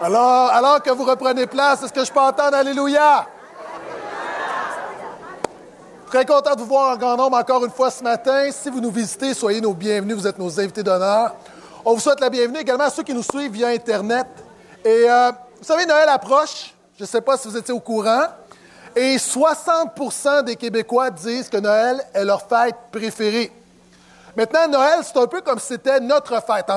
[0.00, 3.26] Alors, alors que vous reprenez place, est-ce que je peux entendre Alléluia?
[6.06, 8.48] Très content de vous voir en grand nombre encore une fois ce matin.
[8.52, 10.16] Si vous nous visitez, soyez nos bienvenus.
[10.16, 11.34] Vous êtes nos invités d'honneur.
[11.84, 14.28] On vous souhaite la bienvenue également à ceux qui nous suivent via Internet.
[14.84, 16.74] Et euh, vous savez, Noël approche.
[16.96, 18.26] Je ne sais pas si vous étiez au courant.
[18.94, 23.52] Et 60% des Québécois disent que Noël est leur fête préférée.
[24.36, 26.70] Maintenant, Noël, c'est un peu comme si c'était notre fête.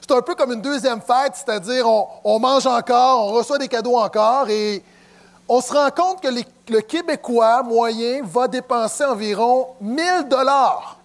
[0.00, 1.86] C'est un peu comme une deuxième fête, c'est-à-dire
[2.24, 4.82] on, mange encore, on reçoit des cadeaux encore et
[5.48, 6.28] on se rend compte que
[6.68, 10.98] le Québécois moyen va dépenser environ 1000 dollars.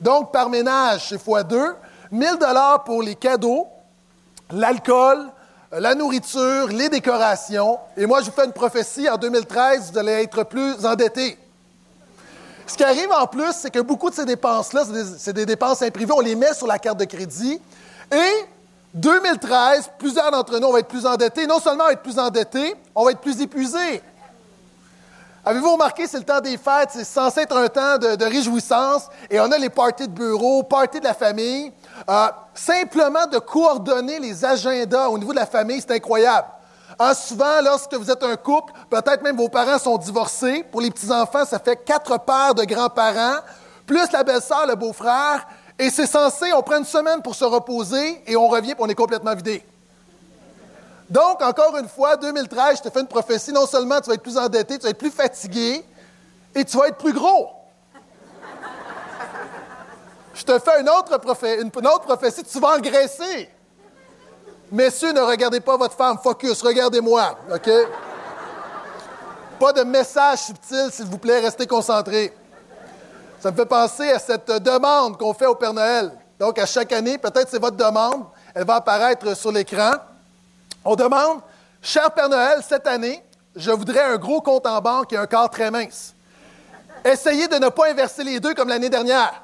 [0.00, 1.74] Donc, par ménage, c'est fois deux.
[2.12, 3.66] 1000 dollars pour les cadeaux,
[4.50, 5.26] l'alcool,
[5.72, 7.78] la nourriture, les décorations.
[7.96, 9.08] Et moi, je vous fais une prophétie.
[9.08, 11.38] En 2013, vous allez être plus endettés.
[12.66, 14.84] Ce qui arrive en plus, c'est que beaucoup de ces dépenses-là,
[15.18, 16.12] c'est des, dépenses imprévues.
[16.12, 17.60] On les met sur la carte de crédit.
[18.12, 18.46] Et
[18.94, 21.46] 2013, plusieurs d'entre nous, on va être plus endettés.
[21.46, 24.02] Non seulement on va être plus endettés, on va être plus épuisés.
[25.44, 29.08] Avez-vous remarqué, c'est le temps des fêtes, c'est censé être un temps de, de, réjouissance,
[29.30, 31.72] et on a les parties de bureau, parties de la famille.
[32.10, 36.48] Euh, simplement de coordonner les agendas au niveau de la famille, c'est incroyable.
[36.98, 40.64] Hein, souvent, lorsque vous êtes un couple, peut-être même vos parents sont divorcés.
[40.70, 43.40] Pour les petits-enfants, ça fait quatre paires de grands-parents,
[43.86, 45.46] plus la belle-sœur, le beau-frère.
[45.78, 48.88] Et c'est censé, on prend une semaine pour se reposer et on revient et on
[48.88, 49.62] est complètement vidé.
[51.10, 53.52] Donc, encore une fois, 2013, je te fais une prophétie.
[53.52, 55.84] Non seulement tu vas être plus endetté, tu vas être plus fatigué
[56.54, 57.50] et tu vas être plus gros.
[60.34, 63.50] Je te fais une autre, une autre prophétie, tu vas engraisser.
[64.72, 67.70] Messieurs, ne regardez pas votre femme, focus, regardez-moi, OK?
[69.60, 72.36] Pas de message subtil, s'il vous plaît, restez concentrés.
[73.38, 76.10] Ça me fait penser à cette demande qu'on fait au Père Noël.
[76.38, 79.92] Donc, à chaque année, peut-être c'est votre demande, elle va apparaître sur l'écran.
[80.84, 81.40] On demande,
[81.80, 83.22] cher Père Noël, cette année,
[83.54, 86.12] je voudrais un gros compte en banque et un corps très mince.
[87.04, 89.42] Essayez de ne pas inverser les deux comme l'année dernière.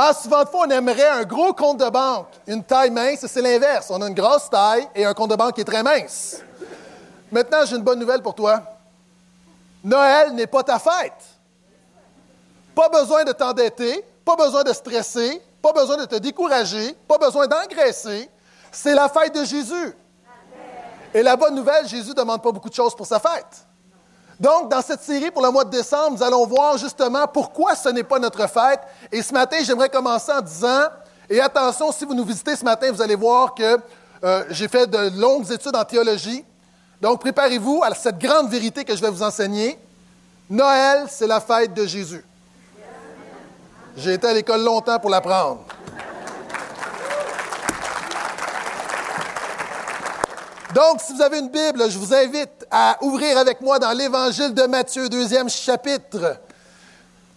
[0.00, 3.42] Ah, souvent de fois, on aimerait un gros compte de banque, une taille mince, c'est
[3.42, 3.90] l'inverse.
[3.90, 6.40] On a une grosse taille et un compte de banque qui est très mince.
[7.32, 8.62] Maintenant, j'ai une bonne nouvelle pour toi.
[9.82, 11.24] Noël n'est pas ta fête.
[12.76, 17.48] Pas besoin de t'endetter, pas besoin de stresser, pas besoin de te décourager, pas besoin
[17.48, 18.30] d'engraisser.
[18.70, 19.96] C'est la fête de Jésus.
[21.12, 23.66] Et la bonne nouvelle, Jésus ne demande pas beaucoup de choses pour sa fête.
[24.38, 27.88] Donc, dans cette série pour le mois de décembre, nous allons voir justement pourquoi ce
[27.88, 28.80] n'est pas notre fête.
[29.10, 30.84] Et ce matin, j'aimerais commencer en disant,
[31.28, 33.78] et attention, si vous nous visitez ce matin, vous allez voir que
[34.24, 36.44] euh, j'ai fait de longues études en théologie.
[37.00, 39.78] Donc, préparez-vous à cette grande vérité que je vais vous enseigner.
[40.48, 42.24] Noël, c'est la fête de Jésus.
[43.96, 45.64] J'ai été à l'école longtemps pour l'apprendre.
[50.74, 54.52] Donc, si vous avez une Bible, je vous invite à ouvrir avec moi dans l'Évangile
[54.54, 56.38] de Matthieu, deuxième chapitre.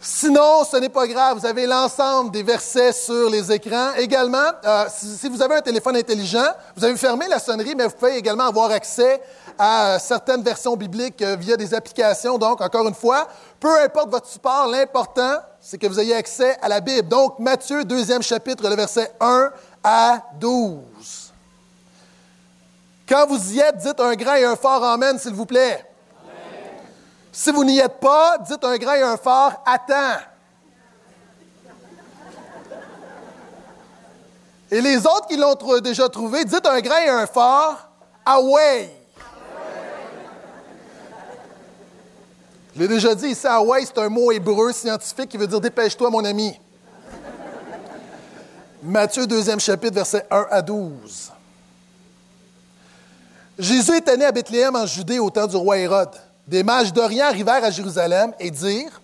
[0.03, 3.93] Sinon, ce n'est pas grave, vous avez l'ensemble des versets sur les écrans.
[3.97, 7.91] Également, euh, si, vous avez un téléphone intelligent, vous avez fermé la sonnerie, mais vous
[7.91, 9.21] pouvez également avoir accès
[9.59, 12.39] à certaines versions bibliques euh, via des applications.
[12.39, 13.27] Donc, encore une fois,
[13.59, 17.07] peu importe votre support, l'important, c'est que vous ayez accès à la Bible.
[17.07, 19.51] Donc, Matthieu, deuxième chapitre, le verset 1
[19.83, 21.30] à 12.
[23.11, 25.85] Quand vous y êtes, dites un grand et un fort Amen, s'il vous plaît.
[27.29, 30.21] Si vous n'y êtes pas, dites un grand et un fort Attends.
[34.71, 37.89] Et les autres qui l'ont déjà trouvé, dites un grand et un fort
[38.25, 38.89] Away.
[42.73, 46.09] Je l'ai déjà dit ici, Away, c'est un mot hébreu scientifique qui veut dire dépêche-toi,
[46.09, 46.57] mon ami.
[48.81, 51.30] Matthieu, deuxième chapitre, versets 1 à 12.
[53.59, 56.11] Jésus était né à Bethléem en Judée au temps du roi Hérode.
[56.47, 59.01] Des mages d'Orient arrivèrent à Jérusalem et dirent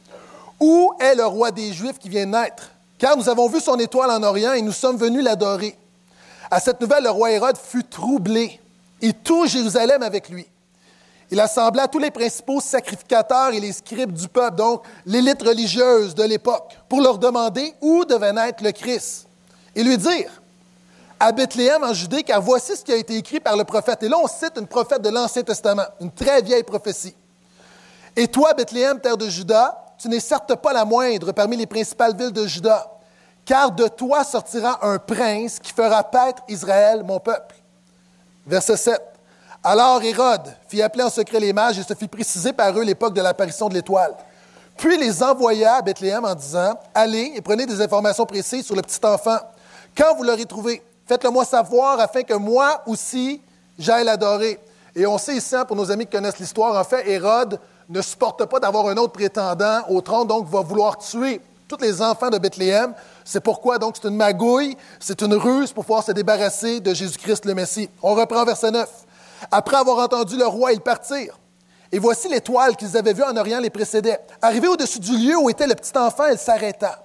[0.59, 2.71] Où est le roi des Juifs qui vient de naître?
[2.97, 5.77] Car nous avons vu son étoile en Orient et nous sommes venus l'adorer.
[6.49, 8.59] À cette nouvelle, le roi Hérode fut troublé
[9.01, 10.47] et tout Jérusalem avec lui.
[11.29, 16.23] Il assembla tous les principaux sacrificateurs et les scribes du peuple, donc l'élite religieuse de
[16.23, 19.27] l'époque, pour leur demander où devait naître le Christ
[19.75, 20.41] et lui dire
[21.19, 24.03] à Bethléem en Judée, car voici ce qui a été écrit par le prophète.
[24.03, 27.15] Et là, on cite une prophète de l'Ancien Testament, une très vieille prophétie.
[28.15, 32.15] Et toi, Bethléem, terre de Juda, tu n'es certes pas la moindre parmi les principales
[32.15, 32.91] villes de Juda,
[33.45, 37.55] car de toi sortira un prince qui fera paître Israël, mon peuple.
[38.45, 39.01] Verset 7.
[39.63, 43.13] Alors Hérode fit appeler en secret les mages et se fit préciser par eux l'époque
[43.13, 44.15] de l'apparition de l'étoile.
[44.77, 48.81] Puis les envoya à Bethléem en disant Allez et prenez des informations précises sur le
[48.81, 49.39] petit enfant.
[49.97, 53.41] Quand vous l'aurez trouvé, Faites-le moi savoir afin que moi aussi
[53.79, 54.59] j'aille l'adorer.
[54.95, 58.01] Et on sait ici, hein, pour nos amis qui connaissent l'histoire, en fait, Hérode ne
[58.01, 62.29] supporte pas d'avoir un autre prétendant au trône, donc va vouloir tuer tous les enfants
[62.29, 62.93] de Bethléem.
[63.23, 67.45] C'est pourquoi, donc, c'est une magouille, c'est une ruse pour pouvoir se débarrasser de Jésus-Christ
[67.45, 67.89] le Messie.
[68.01, 68.89] On reprend verset 9.
[69.51, 71.37] Après avoir entendu le roi, ils partirent.
[71.91, 74.19] Et voici l'étoile qu'ils avaient vue en Orient les précédait.
[74.41, 76.99] Arrivée au-dessus du lieu où était le petit enfant, elle s'arrêta.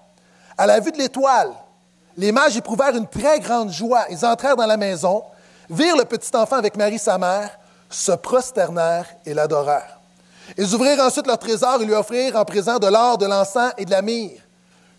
[0.58, 1.52] À la vue de l'étoile,
[2.16, 4.04] les mages éprouvèrent une très grande joie.
[4.10, 5.22] Ils entrèrent dans la maison,
[5.70, 9.98] virent le petit enfant avec Marie sa mère, se prosternèrent et l'adorèrent.
[10.56, 13.84] Ils ouvrirent ensuite leur trésor et lui offrirent en présent de l'or, de l'encens et
[13.84, 14.40] de la myrrhe.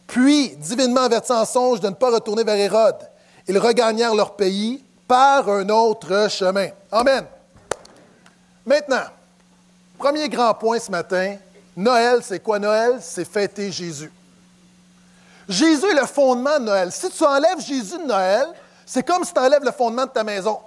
[0.07, 3.10] Puis, divinement avertis en songe de ne pas retourner vers Hérode,
[3.48, 6.68] ils regagnèrent leur pays par un autre chemin.
[6.92, 7.25] Amen.
[8.65, 9.04] Maintenant,
[9.98, 11.36] premier grand point ce matin,
[11.75, 13.00] Noël, c'est quoi Noël?
[13.01, 14.12] C'est fêter Jésus.
[15.47, 16.91] Jésus est le fondement de Noël.
[16.91, 18.47] Si tu enlèves Jésus de Noël,
[18.85, 20.59] c'est comme si tu enlèves le fondement de ta maison.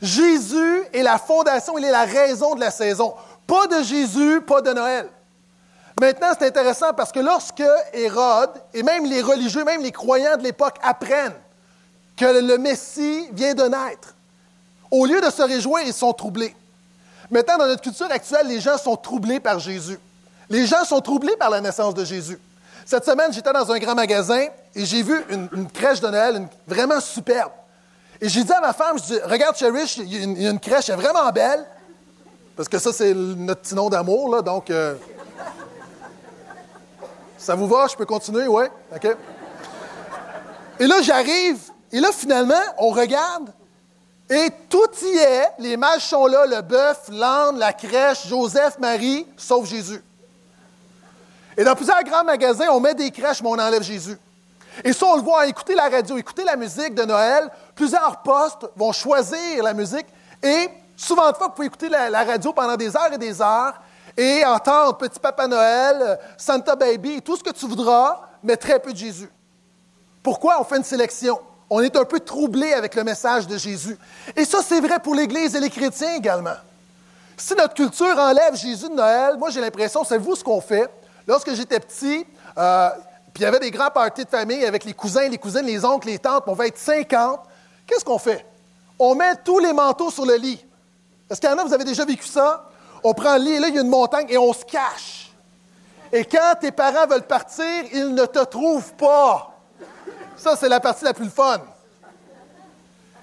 [0.00, 3.14] Jésus est la fondation, il est la raison de la saison.
[3.46, 5.08] Pas de Jésus, pas de Noël.
[6.00, 10.42] Maintenant, c'est intéressant parce que lorsque Hérode et même les religieux, même les croyants de
[10.42, 11.34] l'époque apprennent
[12.16, 14.14] que le Messie vient de naître,
[14.90, 16.54] au lieu de se réjouir, ils sont troublés.
[17.30, 19.98] Maintenant, dans notre culture actuelle, les gens sont troublés par Jésus.
[20.48, 22.38] Les gens sont troublés par la naissance de Jésus.
[22.90, 26.98] Cette semaine, j'étais dans un grand magasin et j'ai vu une, crèche de Noël vraiment
[26.98, 27.52] superbe.
[28.20, 30.58] Et j'ai dit à ma femme, je dis, regarde Cherish, il y, a une, une
[30.58, 31.64] crèche, elle est vraiment belle.
[32.56, 34.70] Parce que ça, c'est notre petit nom d'amour, là, donc...
[34.70, 34.96] Euh,
[37.38, 37.86] ça vous va?
[37.86, 38.48] Je peux continuer?
[38.48, 38.64] Oui?
[38.92, 39.16] OK.
[40.80, 41.60] Et là, j'arrive,
[41.92, 43.52] et là, finalement, on regarde,
[44.28, 45.52] et tout y est.
[45.60, 50.02] Les mages sont là, le bœuf, l'âne, la crèche, Joseph, Marie, sauf Jésus.
[51.56, 54.16] Et dans plusieurs grands magasins, on met des crèches, mais on enlève Jésus.
[54.84, 57.50] Et ça, on le voit, écouter la radio, écouter la musique de Noël.
[57.74, 60.06] Plusieurs postes vont choisir la musique.
[60.42, 63.74] Et souvent de fois, vous pouvez écouter la, radio pendant des heures et des heures
[64.16, 68.92] et entendre Petit Papa Noël, Santa Baby, tout ce que tu voudras, mais très peu
[68.92, 69.30] de Jésus.
[70.22, 71.40] Pourquoi on fait une sélection?
[71.68, 73.96] On est un peu troublé avec le message de Jésus.
[74.36, 76.56] Et ça, c'est vrai pour l'Église et les chrétiens également.
[77.36, 80.90] Si notre culture enlève Jésus de Noël, moi j'ai l'impression, c'est vous ce qu'on fait?
[81.26, 82.26] Lorsque j'étais petit,
[82.58, 82.90] euh,
[83.32, 85.84] puis il y avait des grands parties de famille avec les cousins, les cousines, les
[85.84, 87.40] oncles, les tantes, on va être 50.
[87.86, 88.44] Qu'est-ce qu'on fait?
[88.98, 90.64] On met tous les manteaux sur le lit.
[91.28, 92.68] Est-ce qu'il y en a, vous avez déjà vécu ça?
[93.02, 95.32] On prend le lit et là, il y a une montagne et on se cache.
[96.12, 99.56] Et quand tes parents veulent partir, ils ne te trouvent pas.
[100.36, 101.60] Ça, c'est la partie la plus fun.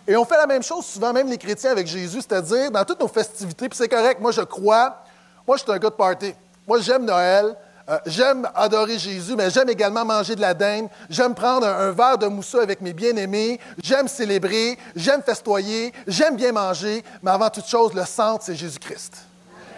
[0.08, 3.02] Et on fait la même chose souvent, même les chrétiens avec Jésus, c'est-à-dire dans toutes
[3.02, 5.04] nos festivités, puis c'est correct, moi je crois,
[5.46, 6.34] moi je suis un gars de party.
[6.66, 7.58] Moi j'aime Noël,
[7.90, 10.90] euh, j'aime adorer Jésus, mais j'aime également manger de la dinde.
[11.10, 13.60] J'aime prendre un, verre de mousseux avec mes bien-aimés.
[13.82, 14.78] J'aime célébrer.
[14.94, 15.94] J'aime festoyer.
[16.06, 17.02] J'aime bien manger.
[17.24, 19.14] Mais avant toute chose, le centre, c'est Jésus-Christ.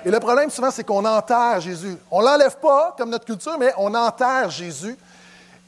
[0.06, 1.98] Et le problème, souvent, c'est qu'on enterre Jésus.
[2.10, 4.98] On ne l'enlève pas, comme notre culture, mais on enterre Jésus.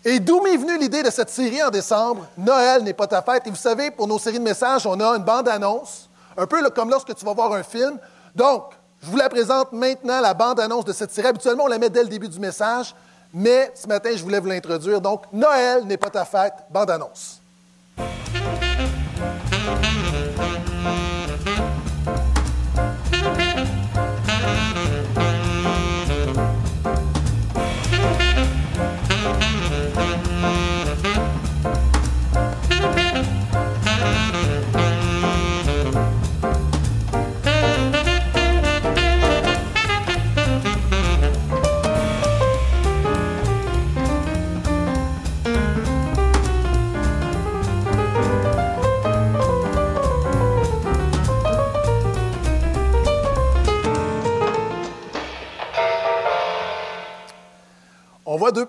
[0.04, 3.46] Et d'où m'est venue l'idée de cette série en décembre, Noël n'est pas ta fête.
[3.46, 6.90] Et vous savez, pour nos séries de messages, on a une bande-annonce, un peu comme
[6.90, 8.00] lorsque tu vas voir un film.
[8.34, 11.28] Donc, je vous la présente maintenant, la bande-annonce de cette série.
[11.28, 12.94] Habituellement, on la met dès le début du message,
[13.34, 15.02] mais ce matin, je voulais vous l'introduire.
[15.02, 17.42] Donc, Noël n'est pas ta fête, bande-annonce.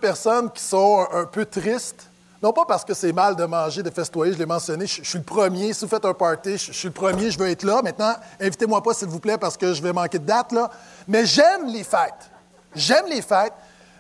[0.03, 2.09] Personnes qui sont un, peu tristes.
[2.43, 5.19] Non pas parce que c'est mal de manger, de festoyer, je l'ai mentionné, je, suis
[5.19, 5.73] le premier.
[5.73, 7.81] Si vous faites un party, je, suis le premier, je veux être là.
[7.83, 10.69] Maintenant, invitez-moi pas, s'il vous plaît, parce que je vais manquer de date, là.
[11.07, 12.31] Mais j'aime les fêtes.
[12.75, 13.53] J'aime les fêtes.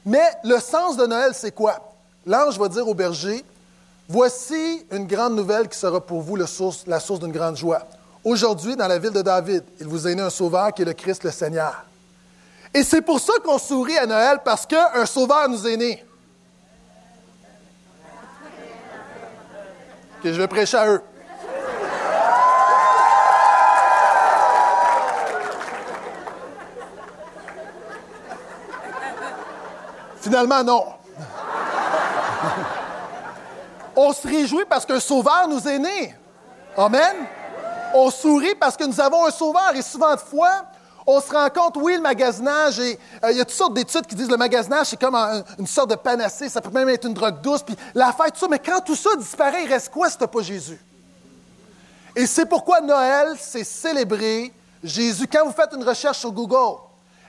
[0.04, 1.94] Mais le sens de Noël, c'est quoi?
[2.26, 3.44] L'ange va dire au berger,
[4.08, 7.82] voici une grande nouvelle qui sera pour vous la source, d'une grande joie.
[8.24, 10.94] Aujourd'hui, dans la ville de David, il vous a né un sauveur qui est le
[10.94, 11.84] Christ le Seigneur.
[12.74, 16.04] Et c'est pour ça qu'on sourit à Noël, parce qu'un sauveur nous est né.
[20.22, 21.02] Que je vais prêcher à eux.
[30.20, 30.86] Finalement, non.
[33.94, 36.16] On se réjouit parce qu'un sauveur nous est né.
[36.76, 37.26] Amen.
[37.92, 39.72] On sourit parce que nous avons un sauveur.
[39.74, 40.64] Et souvent de fois,
[41.06, 42.94] on se rend compte, oui, le magasinage, euh,
[43.30, 45.14] il y a toutes sortes d'études qui disent que le magasinage, c'est comme
[45.58, 48.40] une sorte de panacée, ça peut même être une drogue douce, puis la fête, tout
[48.40, 50.80] ça, mais quand tout ça disparaît, il reste quoi si tu pas Jésus?
[52.14, 54.52] Et c'est pourquoi Noël, c'est célébrer
[54.84, 55.26] Jésus.
[55.26, 56.78] Quand vous faites une recherche sur Google,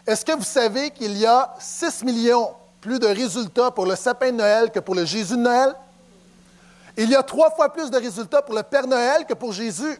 [0.06, 2.51] est-ce que vous savez qu'il y a 6 millions
[2.82, 5.74] plus de résultats pour le sapin de Noël que pour le Jésus de Noël?
[6.98, 9.98] Il y a trois fois plus de résultats pour le Père Noël que pour Jésus.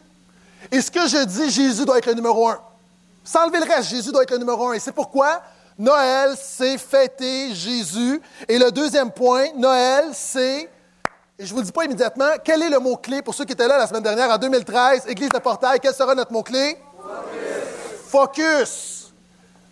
[0.70, 2.60] Et ce que je dis, Jésus doit être le numéro un.
[3.24, 4.74] Sans enlever le reste, Jésus doit être le numéro un.
[4.74, 5.40] Et c'est pourquoi
[5.78, 8.20] Noël, c'est fêter Jésus.
[8.46, 10.68] Et le deuxième point, Noël, c'est, et
[11.38, 13.66] je ne vous le dis pas immédiatement, quel est le mot-clé pour ceux qui étaient
[13.66, 16.76] là la semaine dernière, en 2013, Église de Portail, quel sera notre mot-clé?
[18.06, 18.10] Focus.
[18.10, 19.14] Focus.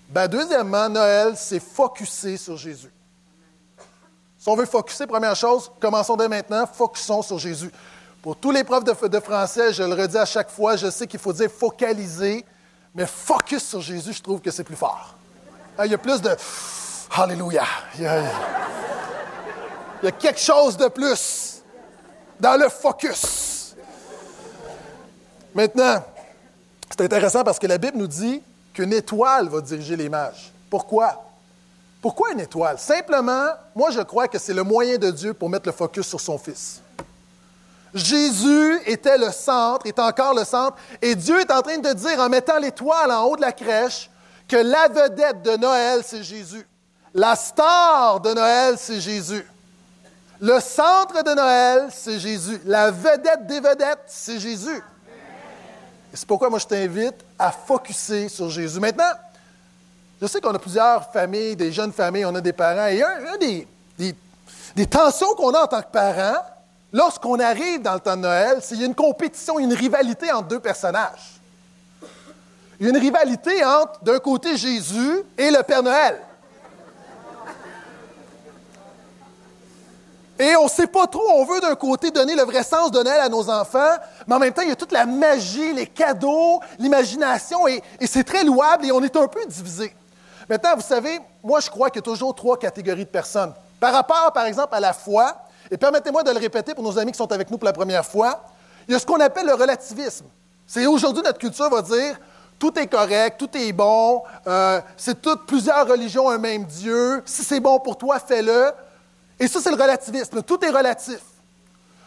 [0.09, 2.93] Ben, deuxièmement, Noël, c'est focuser sur Jésus.
[4.39, 7.71] Si on veut focuser, première chose, commençons dès maintenant, focusons sur Jésus.
[8.21, 11.07] Pour tous les profs de, de français, je le redis à chaque fois, je sais
[11.07, 12.45] qu'il faut dire focaliser,
[12.95, 15.15] mais focus sur Jésus, je trouve que c'est plus fort.
[15.79, 16.37] Hein, il y a plus de
[17.15, 17.65] Alléluia.
[17.99, 18.23] Il y, a,
[20.13, 21.63] quelque chose de plus
[22.41, 23.77] dans le focus.
[25.55, 26.03] Maintenant,
[26.91, 30.51] c'est intéressant parce que la Bible nous dit qu'une étoile va diriger les mages.
[30.71, 31.23] Pourquoi?
[32.01, 32.79] Pourquoi une étoile?
[32.79, 36.21] Simplement, moi je crois que c'est le moyen de Dieu pour mettre le focus sur
[36.21, 36.81] son Fils.
[37.95, 42.19] Jésus était le centre, est encore le centre, et Dieu est en train de dire,
[42.21, 44.11] en mettant l'étoile en haut de la crèche,
[44.49, 46.67] que la vedette de Noël, c'est Jésus.
[47.15, 49.47] La star de Noël, c'est Jésus.
[50.41, 52.61] Le centre de Noël, c'est Jésus.
[52.65, 54.83] La vedette des vedettes, c'est Jésus.
[56.13, 58.81] c'est pourquoi moi je t'invite à focuser sur Jésus.
[58.81, 59.13] Maintenant,
[60.21, 63.37] je sais qu'on a plusieurs familles, des jeunes familles, on a des parents, et un,
[63.39, 63.67] des,
[64.75, 66.43] des tensions qu'on a en tant que parents,
[66.93, 70.49] lorsqu'on arrive dans le temps de Noël, qu'il y a une compétition, une rivalité entre
[70.49, 71.41] deux personnages.
[72.79, 76.21] Il y a une rivalité entre, d'un côté, Jésus et le Père Noël.
[80.39, 83.01] Et on ne sait pas trop, on veut d'un côté donner le vrai sens de
[83.01, 83.97] Noël à nos enfants,
[84.27, 88.07] mais en même temps, il y a toute la magie, les cadeaux, l'imagination, et, et
[88.09, 89.95] c'est très louable et on est un peu divisé.
[90.49, 93.53] Maintenant, vous savez, moi, je crois qu'il y a toujours trois catégories de personnes.
[93.79, 95.37] Par rapport, par exemple, à la foi,
[95.73, 98.05] et permettez-moi de le répéter pour nos amis qui sont avec nous pour la première
[98.05, 98.45] fois,
[98.87, 100.27] il y a ce qu'on appelle le relativisme.
[100.67, 102.19] C'est aujourd'hui notre culture va dire
[102.59, 107.23] tout est correct, tout est bon, euh, c'est toutes plusieurs religions, un même Dieu.
[107.25, 108.71] Si c'est bon pour toi, fais-le.
[109.41, 110.43] Et ça, c'est le relativisme.
[110.43, 111.21] Tout est relatif.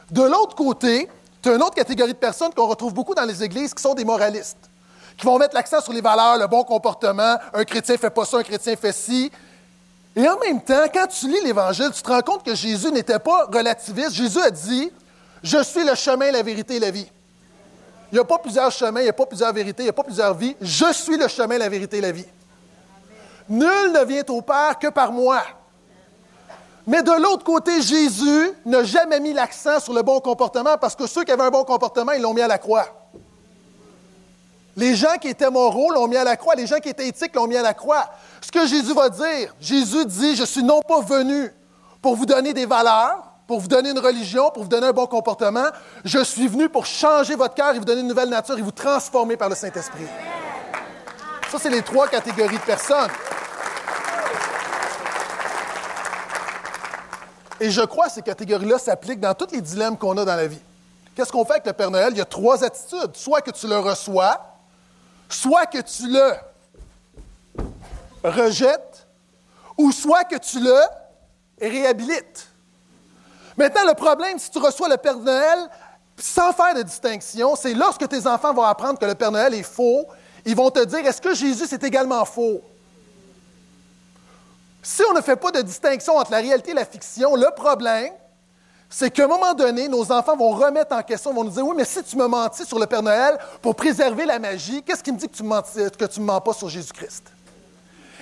[0.10, 1.10] De l'autre côté,
[1.42, 3.96] tu as une autre catégorie de personnes qu'on retrouve beaucoup dans les églises qui sont
[3.96, 4.70] des moralistes,
[5.18, 7.36] qui vont mettre l'accent sur les valeurs, le bon comportement.
[7.54, 9.32] Un chrétien fait pas ça, un chrétien fait ci.
[10.16, 13.20] Et en même temps, quand tu lis l'Évangile, tu te rends compte que Jésus n'était
[13.20, 14.14] pas relativiste.
[14.14, 14.92] Jésus a dit,
[15.44, 17.10] je suis le chemin, la vérité et la vie.
[18.12, 19.94] Il n'y a pas plusieurs chemins, il n'y a pas plusieurs vérités, il n'y a
[19.94, 20.56] pas plusieurs vies.
[20.62, 22.26] Je suis le chemin, la vérité et la vie.
[23.50, 25.42] Nul ne vient au Père que par moi.
[26.88, 31.08] Mais de l'autre côté, Jésus n'a jamais mis l'accent sur le bon comportement parce que
[31.08, 32.86] ceux qui avaient un bon comportement, ils l'ont mis à la croix.
[34.76, 36.56] Les gens qui étaient moraux l'ont mis à la croix.
[36.56, 38.10] Les gens qui étaient éthiques l'ont mis à la croix.
[38.42, 41.54] Ce que Jésus va dire, Jésus dit, je suis non pas venu
[42.02, 45.08] pour vous donner des valeurs, pour vous donner une religion, pour vous donner un bon
[45.08, 45.68] comportement.
[46.04, 48.72] Je suis venu pour changer votre cœur et vous donner une nouvelle nature et vous
[48.72, 50.08] transformer par le Saint-Esprit.
[51.50, 53.12] Ça, c'est les trois catégories de personnes.
[57.62, 60.48] Et je crois que ces catégories-là s'appliquent dans tous les dilemmes qu'on a dans la
[60.48, 60.60] vie.
[61.16, 62.10] Qu'est-ce qu'on fait avec le Père Noël?
[62.12, 63.16] Il y a trois attitudes.
[63.16, 64.55] Soit que tu le reçois,
[65.30, 66.32] soit que tu le
[68.24, 69.08] rejettes,
[69.78, 70.80] ou soit que tu le
[71.60, 72.48] réhabilites.
[73.58, 75.70] Maintenant, le problème, si tu reçois le Père Noël
[76.18, 79.64] sans faire de distinction, c'est lorsque tes enfants vont apprendre que le Père Noël est
[79.64, 80.06] faux,
[80.46, 82.62] ils vont te dire, est-ce que Jésus est également faux?
[84.82, 88.14] Si on ne fait pas de distinction entre la réalité et la fiction, le problème,
[88.90, 91.74] c'est qu'à un moment donné, nos enfants vont remettre en question, vont nous dire, oui,
[91.76, 95.12] mais si tu me mentis sur le Père Noël pour préserver la magie, qu'est-ce qui
[95.12, 97.24] me dit que tu ne me, mens pas sur Jésus-Christ?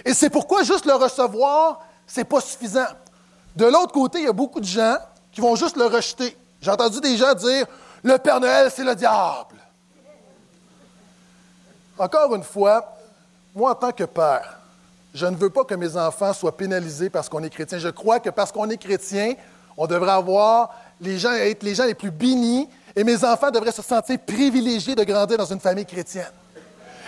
[0.06, 2.88] Et c'est pourquoi juste le recevoir, ce n'est pas suffisant.
[3.56, 4.98] De l'autre côté, il y a beaucoup de gens
[5.32, 6.36] qui vont juste le rejeter.
[6.62, 7.66] J'ai entendu des gens dire,
[8.02, 9.56] le Père Noël, c'est le diable.
[11.98, 12.98] Encore une fois,
[13.54, 14.58] moi, en tant que père,
[15.14, 17.78] je ne veux pas que mes enfants soient pénalisés parce qu'on est chrétien.
[17.78, 19.36] Je crois que parce qu'on est chrétien,
[19.78, 20.70] on devrait avoir
[21.02, 24.96] les gens, être les gens les plus bénis et mes enfants devraient se sentir privilégiés
[24.96, 26.32] de grandir dans une famille chrétienne.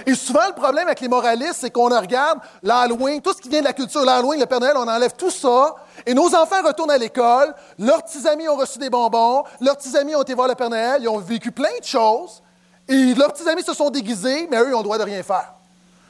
[0.06, 3.62] Et souvent, le problème avec les moralistes, c'est qu'on regarde l'Halloween, tout ce qui vient
[3.62, 6.92] de la culture, l'Halloween, le Père Noël, on enlève tout ça, et nos enfants retournent
[6.92, 10.50] à l'école, leurs petits amis ont reçu des bonbons, leurs petits amis ont été voir
[10.50, 12.42] le Père Noël, ils ont vécu plein de choses,
[12.90, 15.24] et leurs petits amis se sont déguisés, mais eux, ils ont le droit de rien
[15.24, 15.54] faire.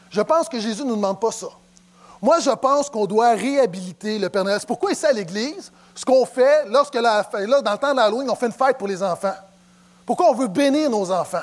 [0.10, 1.48] Je pense que Jésus ne nous demande pas ça.
[2.22, 4.58] Moi, je pense qu'on doit réhabiliter le Père Noël.
[4.60, 7.98] C'est pourquoi ici à l'Église, ce qu'on fait, lorsque la, là, dans le temps de
[7.98, 9.34] l'Halloween, on fait une fête pour les enfants.
[10.06, 11.38] Pourquoi on veut bénir nos enfants?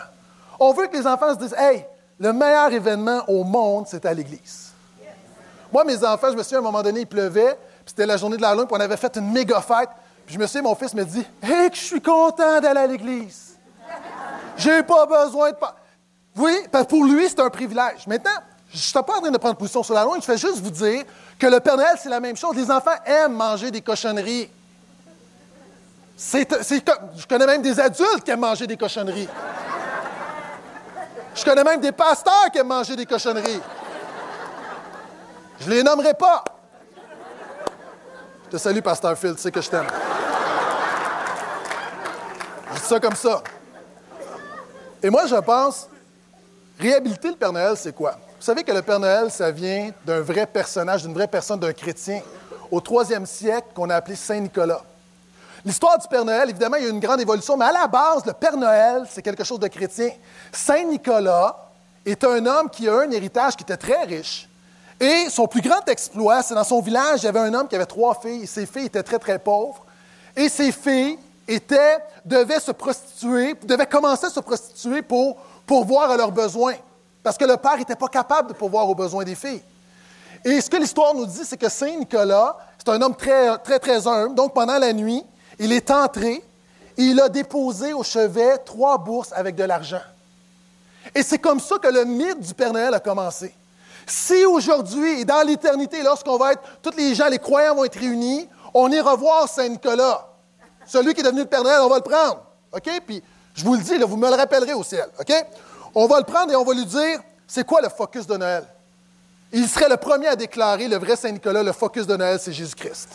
[0.61, 1.87] On veut que les enfants se disent Hey,
[2.19, 4.71] le meilleur événement au monde, c'est à l'Église.
[5.73, 8.19] Moi, mes enfants, je me souviens, à un moment donné, il pleuvait, puis c'était la
[8.19, 9.89] journée de l'Halloween, puis on avait fait une méga fête.
[10.27, 12.87] Puis je me souviens, mon fils me dit Hey, que je suis content d'aller à
[12.87, 13.57] l'Église.
[14.57, 15.57] J'ai pas besoin de.
[16.37, 18.07] Oui, parce que pour lui, c'est un privilège.
[18.07, 18.31] Maintenant,
[18.73, 20.71] je ne suis pas en train de prendre position sur l'Halloween, je fais juste vous
[20.71, 21.05] dire
[21.39, 22.57] que le Père Noël, c'est la même chose.
[22.57, 24.51] Les enfants aiment manger des cochonneries.
[26.17, 29.29] je connais même des adultes qui aiment manger des cochonneries.
[31.35, 33.61] Je connais même des pasteurs qui aiment manger des cochonneries.
[35.61, 36.43] Je ne les nommerai pas.
[38.47, 39.87] Je te salue, Pasteur Phil, tu sais que je t'aime.
[42.71, 43.43] Je dis ça comme ça.
[45.03, 45.89] Et moi, je pense,
[46.81, 48.17] réhabiliter le Père Noël, c'est quoi?
[48.43, 51.73] Vous savez que le Père Noël, ça vient d'un vrai personnage, d'une vraie personne, d'un
[51.73, 52.21] chrétien,
[52.73, 54.83] au troisième siècle, qu'on a appelé Saint Nicolas.
[55.65, 57.87] L'histoire du Père Noël, évidemment, il y a eu une grande évolution, mais à la
[57.87, 60.11] base, le Père Noël, c'est quelque chose de chrétien.
[60.51, 61.57] Saint Nicolas
[62.05, 64.49] est un homme qui a un héritage qui était très riche.
[64.99, 67.77] Et son plus grand exploit, c'est dans son village, il y avait un homme qui
[67.77, 69.85] avait trois filles, ses filles étaient très, très pauvres.
[70.35, 76.17] Et ses filles étaient, devaient se prostituer, devaient commencer à se prostituer pour pourvoir à
[76.17, 76.75] leurs besoins,
[77.23, 79.63] parce que le père n'était pas capable de pourvoir aux besoins des filles.
[80.45, 83.79] Et ce que l'histoire nous dit, c'est que Saint Nicolas, c'est un homme très, très,
[83.79, 84.35] très humble.
[84.35, 85.25] Donc, pendant la nuit,
[85.59, 86.43] il est entré
[86.99, 90.01] et il a déposé au chevet trois bourses avec de l'argent.
[91.15, 93.55] Et c'est comme ça que le mythe du Père Noël a commencé.
[94.07, 97.99] Si aujourd'hui et dans l'éternité, lorsqu'on va être, tous les gens, les croyants vont être
[97.99, 100.27] réunis, on ira voir Saint-Nicolas.
[100.87, 102.43] Celui qui est devenu le Père Noël, on va le prendre.
[102.73, 102.91] OK?
[103.07, 103.23] Puis,
[103.55, 105.07] je vous le dis, là, vous me le rappellerez au ciel.
[105.21, 105.33] OK?
[105.95, 108.65] On va le prendre et on va lui dire, c'est quoi le focus de Noël?
[109.53, 113.09] Il serait le premier à déclarer, le vrai Saint-Nicolas, le focus de Noël, c'est Jésus-Christ.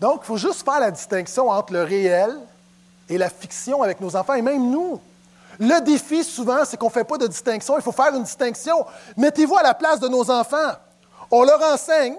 [0.00, 2.36] Donc, il faut juste faire la distinction entre le réel
[3.08, 5.00] et la fiction avec nos enfants, et même nous.
[5.58, 7.76] Le défi, souvent, c'est qu'on ne fait pas de distinction.
[7.78, 8.84] Il faut faire une distinction.
[9.16, 10.72] Mettez-vous à la place de nos enfants.
[11.30, 12.16] On leur enseigne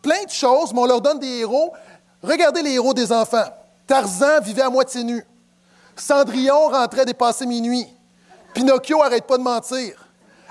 [0.00, 1.72] plein de choses, mais on leur donne des héros.
[2.22, 3.44] Regardez les héros des enfants.
[3.86, 5.26] Tarzan vivait à moitié nu.
[5.96, 7.86] Cendrillon rentrait dépasser minuit.
[8.54, 9.94] Pinocchio arrête pas de mentir.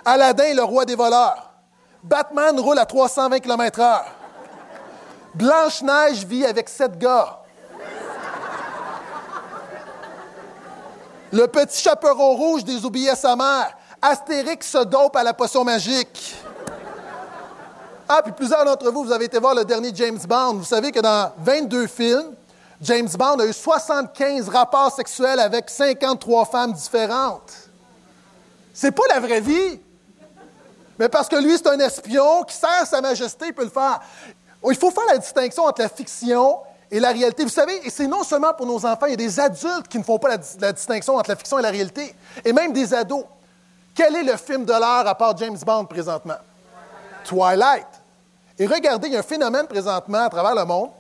[0.04, 1.52] Aladdin est le roi des voleurs.
[2.04, 4.02] Batman roule à 320 km/h.
[5.36, 7.38] Blanche-Neige vit avec sept gars.
[11.32, 13.78] Le petit chaperon rouge désobéit sa mère.
[14.02, 16.36] Astérix se dope à la potion magique.
[18.10, 20.56] Ah, puis plusieurs d'entre vous, vous avez été voir le dernier James Bond.
[20.56, 22.36] Vous savez que dans 22 films,
[22.82, 27.61] James Bond a eu 75 rapports sexuels avec 53 femmes différentes.
[28.74, 29.80] C'est pas la vraie vie.
[31.00, 34.00] Mais parce que lui, c'est un espion qui sert sa majesté, il peut le faire.
[34.70, 36.60] Il faut faire la distinction entre la fiction
[36.92, 37.44] et la réalité.
[37.44, 39.98] Vous savez, et c'est non seulement pour nos enfants, il y a des adultes qui
[39.98, 42.14] ne font pas la, distinction entre la fiction et la réalité,
[42.46, 43.26] et même des ados.
[43.96, 46.38] Quel est le film de l'heure à part James Bond présentement?
[47.24, 47.88] Twilight.
[48.60, 50.92] Et regardez, il y a un phénomène présentement à travers le monde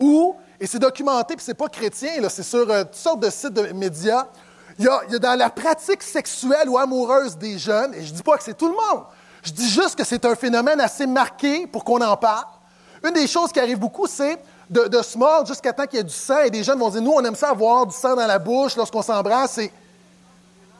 [0.00, 3.52] où, et c'est documenté, puis c'est pas chrétien, c'est sur euh, toutes sortes de sites
[3.52, 4.26] de médias,
[4.80, 8.22] il y, a, dans la pratique sexuelle ou amoureuse des jeunes, et je ne dis
[8.22, 9.04] pas que c'est tout le monde,
[9.42, 12.46] je dis juste que c'est un phénomène assez marqué pour qu'on en parle.
[13.06, 14.38] Une des choses qui arrive beaucoup, c'est
[14.70, 16.40] de, se mordre jusqu'à temps qu'il y ait du sang.
[16.44, 18.76] Et des jeunes vont dire, nous, on aime ça avoir du sang dans la bouche
[18.76, 19.58] lorsqu'on s'embrasse.
[19.58, 19.72] Et,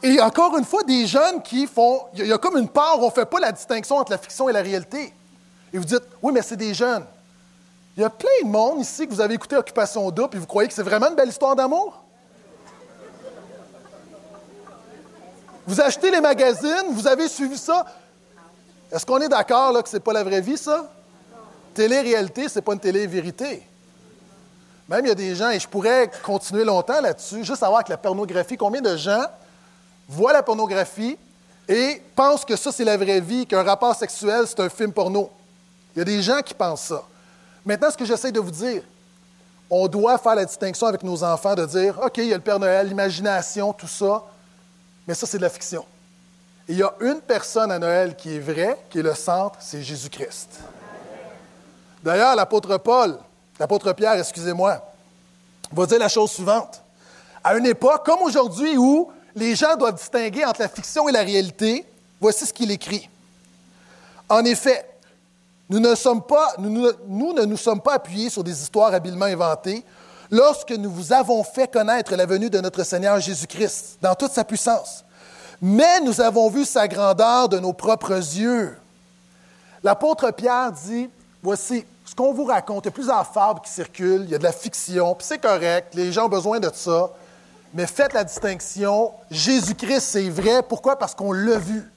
[0.02, 3.04] et encore une fois, des jeunes qui font, il y, a comme une part où
[3.04, 5.12] on ne fait pas la distinction entre la fiction et la réalité.
[5.72, 7.04] Et vous dites, oui, mais c'est des jeunes.
[7.96, 10.46] Il y a plein de monde ici que vous avez écouté Occupation Double et vous
[10.46, 11.99] croyez que c'est vraiment une belle histoire d'amour?
[15.70, 17.86] Vous achetez les magazines, vous avez suivi ça.
[18.90, 20.90] Est-ce qu'on est, d'accord que ce n'est pas la vraie vie, ça?
[21.74, 23.62] Télé-réalité, ce n'est pas une télé-vérité.
[24.88, 27.88] Même il y a des gens, et je pourrais continuer longtemps là-dessus, juste savoir avec
[27.88, 29.24] la pornographie, combien de gens
[30.08, 31.16] voient la pornographie
[31.68, 35.30] et pensent que ça, c'est la vraie vie, qu'un rapport sexuel, c'est un film porno.
[35.94, 37.04] Il y a des gens qui pensent ça.
[37.64, 38.82] Maintenant, ce que j'essaie de vous dire,
[39.70, 42.42] on doit faire la distinction avec nos enfants de dire, OK, il y a le
[42.42, 44.24] Père Noël, l'imagination, tout ça,
[45.06, 45.84] mais ça, c'est de la fiction.
[46.68, 49.82] il y a une personne à Noël qui est vraie, qui est le centre, c'est
[49.82, 50.60] Jésus-Christ.
[52.02, 53.18] D'ailleurs, l'apôtre Paul,
[53.58, 54.80] l'apôtre Pierre, excusez-moi,
[55.72, 56.82] va dire la chose suivante.
[57.42, 61.22] À une époque comme aujourd'hui où les gens doivent distinguer entre la fiction et la
[61.22, 61.84] réalité,
[62.20, 63.08] voici ce qu'il écrit.
[64.28, 64.86] En effet,
[65.68, 69.84] nous ne, nous sommes pas appuyés sur des histoires habilement inventées
[70.30, 74.44] lorsque nous vous avons fait connaître la venue de notre Seigneur Jésus-Christ dans toute sa
[74.44, 75.04] puissance.
[75.60, 78.76] Mais nous avons vu sa grandeur de nos propres yeux.
[79.82, 81.10] L'apôtre Pierre dit,
[81.42, 84.38] voici, ce qu'on vous raconte, il y a plusieurs fables qui circulent, il y a
[84.38, 87.10] de la fiction, puis c'est correct, les gens ont besoin de ça,
[87.72, 90.62] mais faites la distinction, Jésus-Christ, c'est vrai.
[90.62, 90.98] Pourquoi?
[90.98, 91.88] Parce qu'on l'a vu.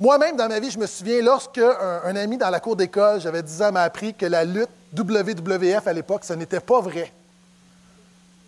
[0.00, 3.42] Moi-même, dans ma vie, je me souviens, lorsque un, ami dans la cour d'école, j'avais
[3.42, 7.12] 10 ans, m'a appris que la lutte WWF à l'époque, ce n'était pas vrai.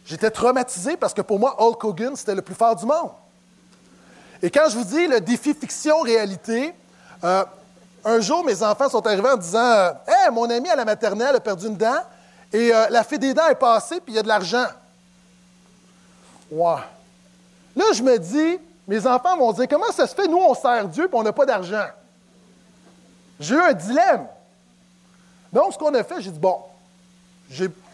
[0.09, 3.11] J'étais traumatisé parce que pour moi, Hulk Hogan, c'était le plus fort du monde.
[4.42, 6.75] Et quand je vous dis le défi fiction-réalité,
[7.23, 7.44] euh,
[8.05, 11.40] un jour, mes enfants sont arrivés en disant euh, mon ami à la maternelle a
[11.40, 11.99] perdu une dent
[12.55, 14.64] et euh, la fée des dents est passée, puis il y a de l'argent.
[16.51, 16.81] Ouais.
[17.77, 20.88] Là, je me dis mes enfants vont dire Comment ça se fait, nous, on sert
[20.88, 21.85] Dieu, puis on n'a pas d'argent
[23.38, 24.27] J'ai eu un dilemme.
[25.53, 26.62] Donc, ce qu'on a fait, j'ai dit Bon,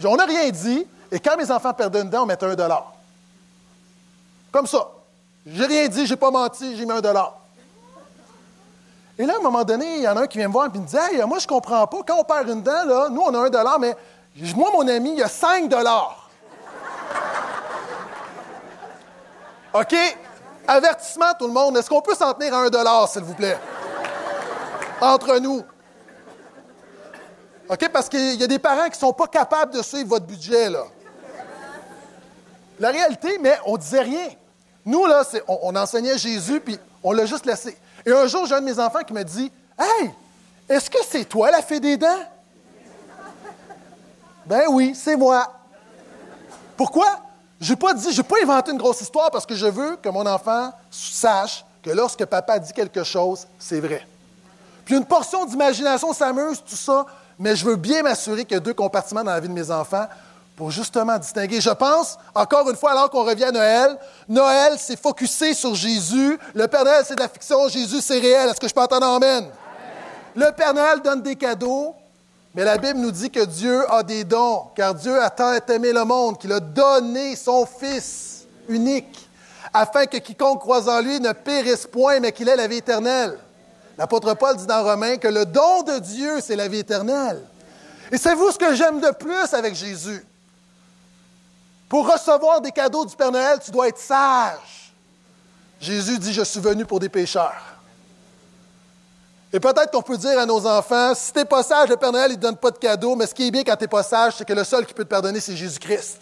[0.04, 2.92] on n'a rien dit, et quand mes enfants perdaient une dent, on mettait un dollar.
[4.50, 4.88] Comme ça.
[5.46, 7.38] J'ai rien dit, j'ai pas menti, j'ai mis un dollar.
[9.16, 10.66] Et là, à un moment donné, il y en a un qui vient me voir
[10.66, 11.98] et me dit Hey, moi, je comprends pas.
[12.04, 13.94] Quand on perd une dent, là, nous, on a un dollar, mais
[14.56, 16.28] moi, mon ami, il y a cinq dollars.
[19.72, 19.94] OK?
[20.66, 21.76] Avertissement, tout le monde.
[21.76, 23.58] Est-ce qu'on peut s'en tenir à un dollar, s'il vous plaît?
[25.00, 25.62] Entre nous.
[27.68, 27.88] OK?
[27.92, 30.70] Parce qu'il y a des parents qui ne sont pas capables de suivre votre budget,
[30.70, 30.82] là.
[32.78, 34.28] La réalité, mais on ne disait rien.
[34.84, 37.76] Nous, là, on, enseignait Jésus, puis on l'a juste laissé.
[38.04, 40.10] Et un jour, j'ai un de mes enfants qui me dit Hey,
[40.68, 42.24] est-ce que c'est toi la fée des dents?
[44.46, 45.52] Ben oui, c'est moi.
[46.76, 47.06] Pourquoi?
[47.60, 49.96] Je n'ai pas dit, je n'ai pas inventé une grosse histoire parce que je veux
[49.96, 54.06] que mon enfant sache que lorsque papa dit quelque chose, c'est vrai.
[54.84, 57.06] Puis une portion d'imagination s'amuse, tout ça,
[57.38, 59.70] mais je veux bien m'assurer qu'il y a deux compartiments dans la vie de mes
[59.70, 60.06] enfants
[60.56, 61.60] pour justement distinguer.
[61.60, 66.38] Je pense, encore une fois, alors qu'on revient à Noël, Noël, c'est focusé sur Jésus.
[66.54, 67.68] Le Père Noël, c'est la fiction.
[67.68, 68.48] Jésus, c'est réel.
[68.48, 69.46] Est-ce que je peux entendre Amen?
[70.36, 71.94] Le Père Noël donne des cadeaux,
[72.54, 75.92] mais la Bible nous dit que Dieu a des dons, car Dieu a tant aimé
[75.92, 79.28] le monde qu'il a donné son Fils unique,
[79.72, 83.38] afin que quiconque croise en lui ne périsse point, mais qu'il ait la vie éternelle.
[83.98, 87.40] L'apôtre Paul dit dans Romains que le don de Dieu, c'est la vie éternelle.
[88.10, 90.24] Et c'est vous ce que j'aime de plus avec Jésus?
[91.94, 94.92] Pour recevoir des cadeaux du Père Noël, tu dois être sage.
[95.78, 97.54] Jésus dit, je suis venu pour des pécheurs.
[99.52, 102.10] Et peut-être qu'on peut dire à nos enfants, si tu n'es pas sage, le Père
[102.10, 103.88] Noël ne te donne pas de cadeaux, mais ce qui est bien quand tu n'es
[103.88, 106.18] pas sage, c'est que le seul qui peut te pardonner, c'est Jésus-Christ.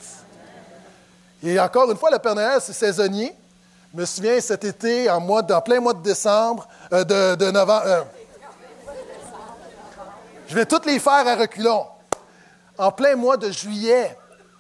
[1.43, 3.35] Et encore une fois, le Père Noël, c'est saisonnier.
[3.95, 5.23] Je me souviens cet été, en,
[5.63, 7.83] plein mois de décembre, euh, de, novembre.
[7.87, 8.03] Euh,
[10.49, 11.87] je vais toutes les faire à reculons.
[12.77, 14.19] En plein mois de juillet,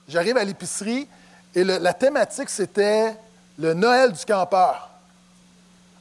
[0.08, 1.08] J'arrive à l'épicerie
[1.54, 3.16] et la thématique, c'était
[3.58, 4.88] le Noël du campeur.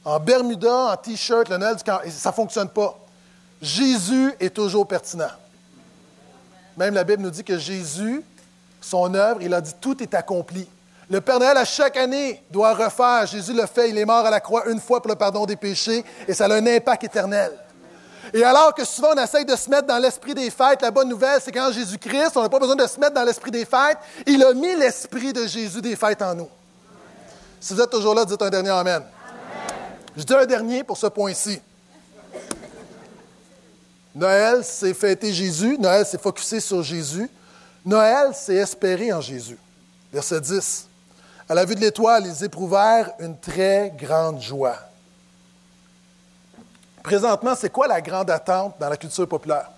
[0.04, 2.10] En Bermuda, en T-shirt, le Noël du campeur.
[2.10, 2.98] ça ne fonctionne pas.
[3.60, 5.30] Jésus est toujours pertinent.
[6.76, 8.24] Même la Bible nous dit que Jésus,
[8.80, 10.66] son œuvre, il a dit tout est accompli.
[11.08, 13.26] Le Père Noël, à chaque année, doit refaire.
[13.26, 13.90] Jésus le fait.
[13.90, 16.46] Il est mort à la croix une fois pour le pardon des péchés et ça
[16.46, 17.52] a un impact éternel.
[18.34, 21.08] Et alors que souvent on essaye de se mettre dans l'esprit des fêtes, la bonne
[21.08, 23.98] nouvelle, c'est qu'en Jésus-Christ, on n'a pas besoin de se mettre dans l'esprit des fêtes.
[24.26, 26.48] Il a mis l'esprit de Jésus des fêtes en nous.
[27.60, 29.02] Si vous êtes toujours là, dites un dernier Amen.
[30.16, 31.60] Je dis un dernier pour ce point-ci.
[34.14, 35.76] Noël, c'est fêter Jésus.
[35.78, 37.30] Noël, c'est focusser sur Jésus.
[37.84, 39.58] Noël, c'est espérer en Jésus.
[40.12, 40.88] Verset 10.
[41.48, 44.76] À la vue de l'étoile, ils éprouvèrent une très grande joie.
[47.02, 49.70] Présentement, c'est quoi la grande attente dans la culture populaire?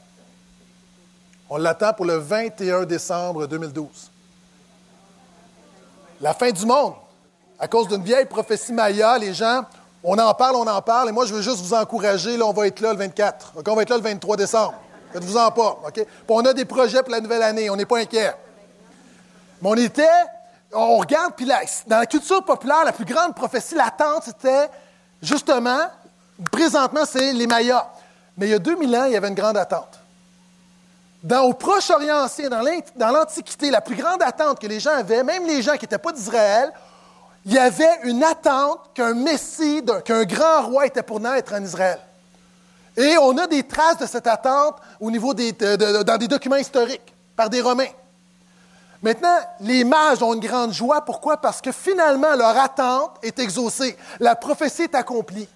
[1.48, 4.10] On l'attend pour le 21 décembre 2012.
[6.20, 6.94] La fin du monde.
[7.58, 9.62] À cause d'une vieille prophétie Maya, les gens,
[10.02, 12.36] on en parle, on en parle, et moi, je veux juste vous encourager.
[12.36, 13.54] Là, on va être là le 24.
[13.66, 14.74] on va être là le 23 décembre.
[15.12, 15.80] Faites-vous-en pas.
[15.86, 16.06] OK?
[16.28, 17.70] On a des projets pour la nouvelle année.
[17.70, 18.34] On n'est pas inquiet.
[19.62, 20.08] Mais on était,
[20.72, 24.68] on regarde, puis dans la culture populaire, la plus grande prophétie latente, c'était
[25.22, 25.88] justement
[26.50, 27.86] Présentement, c'est les Mayas.
[28.36, 30.00] Mais il y a 2000 ans, il y avait une grande attente.
[31.22, 35.46] Dans, au Proche-Orient ancien, dans l'Antiquité, la plus grande attente que les gens avaient, même
[35.46, 36.70] les gens qui n'étaient pas d'Israël,
[37.46, 41.98] il y avait une attente qu'un Messie, qu'un grand roi était pour naître en Israël.
[42.96, 47.50] Et on a des traces de cette attente au niveau dans des documents historiques par
[47.50, 47.90] des Romains.
[49.02, 51.04] Maintenant, les mages ont une grande joie.
[51.04, 51.36] Pourquoi?
[51.36, 53.98] Parce que finalement, leur attente est exaucée.
[54.20, 55.48] La prophétie est accomplie.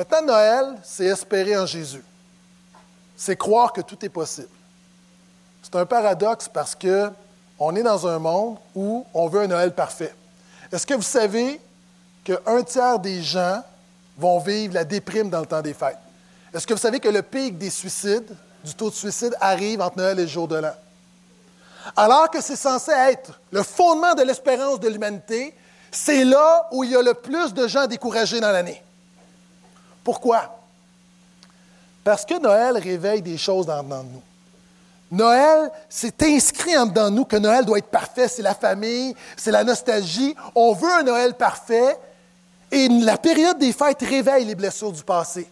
[0.00, 2.02] Maintenant, Noël, c'est espérer en Jésus.
[3.18, 4.48] C'est croire que tout est possible.
[5.62, 7.10] C'est un paradoxe parce que
[7.58, 10.14] on est dans un monde où on veut un Noël parfait.
[10.72, 11.60] Est-ce que vous savez
[12.24, 13.62] qu'un tiers des gens
[14.16, 15.98] vont vivre la déprime dans le temps des fêtes?
[16.54, 18.34] Est-ce que vous savez que le pic des suicides,
[18.64, 20.72] du taux de suicide, arrive entre Noël et le jour de l'an?
[21.94, 25.54] Alors que c'est censé être le fondement de l'espérance de l'humanité,
[25.92, 28.82] c'est là où il y a le plus de gens découragés dans l'année.
[30.04, 30.58] Pourquoi?
[32.02, 34.22] Parce que Noël réveille des choses en dedans de nous.
[35.12, 38.28] Noël, c'est inscrit en dedans de nous que Noël doit être parfait.
[38.28, 40.34] C'est la famille, c'est la nostalgie.
[40.54, 41.98] On veut un Noël parfait.
[42.70, 45.50] Et la période des fêtes réveille les blessures du passé,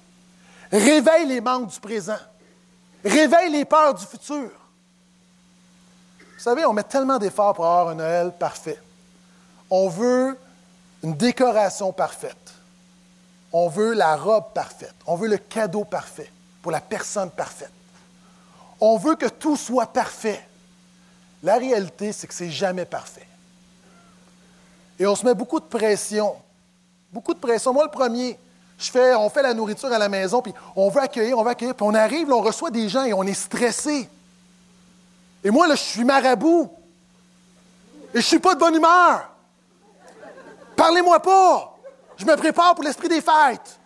[0.70, 2.18] réveille les manques du présent,
[3.04, 4.50] réveille les peurs du futur.
[6.20, 8.80] Vous savez, on met tellement d'efforts pour avoir un Noël parfait.
[9.68, 10.38] On veut
[11.02, 12.36] une décoration parfaite.
[13.52, 14.94] On veut la robe parfaite.
[15.06, 16.30] On veut le cadeau parfait
[16.62, 17.72] pour la personne parfaite.
[18.80, 20.46] On veut que tout soit parfait.
[21.42, 23.26] La réalité, c'est que ce n'est jamais parfait.
[24.98, 26.36] Et on se met beaucoup de pression.
[27.12, 27.72] Beaucoup de pression.
[27.72, 28.38] Moi, le premier,
[28.78, 31.50] je fais, on fait la nourriture à la maison, puis on veut accueillir, on veut
[31.50, 34.08] accueillir, puis on arrive, on reçoit des gens et on est stressé.
[35.42, 36.70] Et moi, là, je suis marabout.
[38.12, 39.30] Et je suis pas de bonne humeur.
[40.76, 41.77] Parlez-moi pas.
[42.18, 43.78] Je me prépare pour l'esprit des fêtes.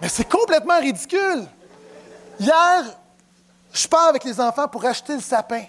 [0.00, 1.44] Mais c'est complètement ridicule.
[2.38, 2.84] Hier,
[3.72, 5.64] je pars avec les enfants pour acheter le sapin.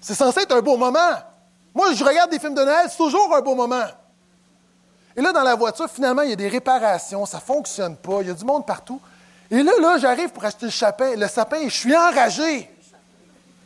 [0.00, 1.14] C'est censé être un beau moment.
[1.74, 3.84] Moi, je regarde des films de Noël, c'est toujours un beau moment.
[5.14, 8.22] Et là, dans la voiture, finalement, il y a des réparations, ça ne fonctionne pas,
[8.22, 9.00] il y a du monde partout.
[9.50, 12.70] Et là, là, j'arrive pour acheter le sapin, le sapin, et je suis enragé.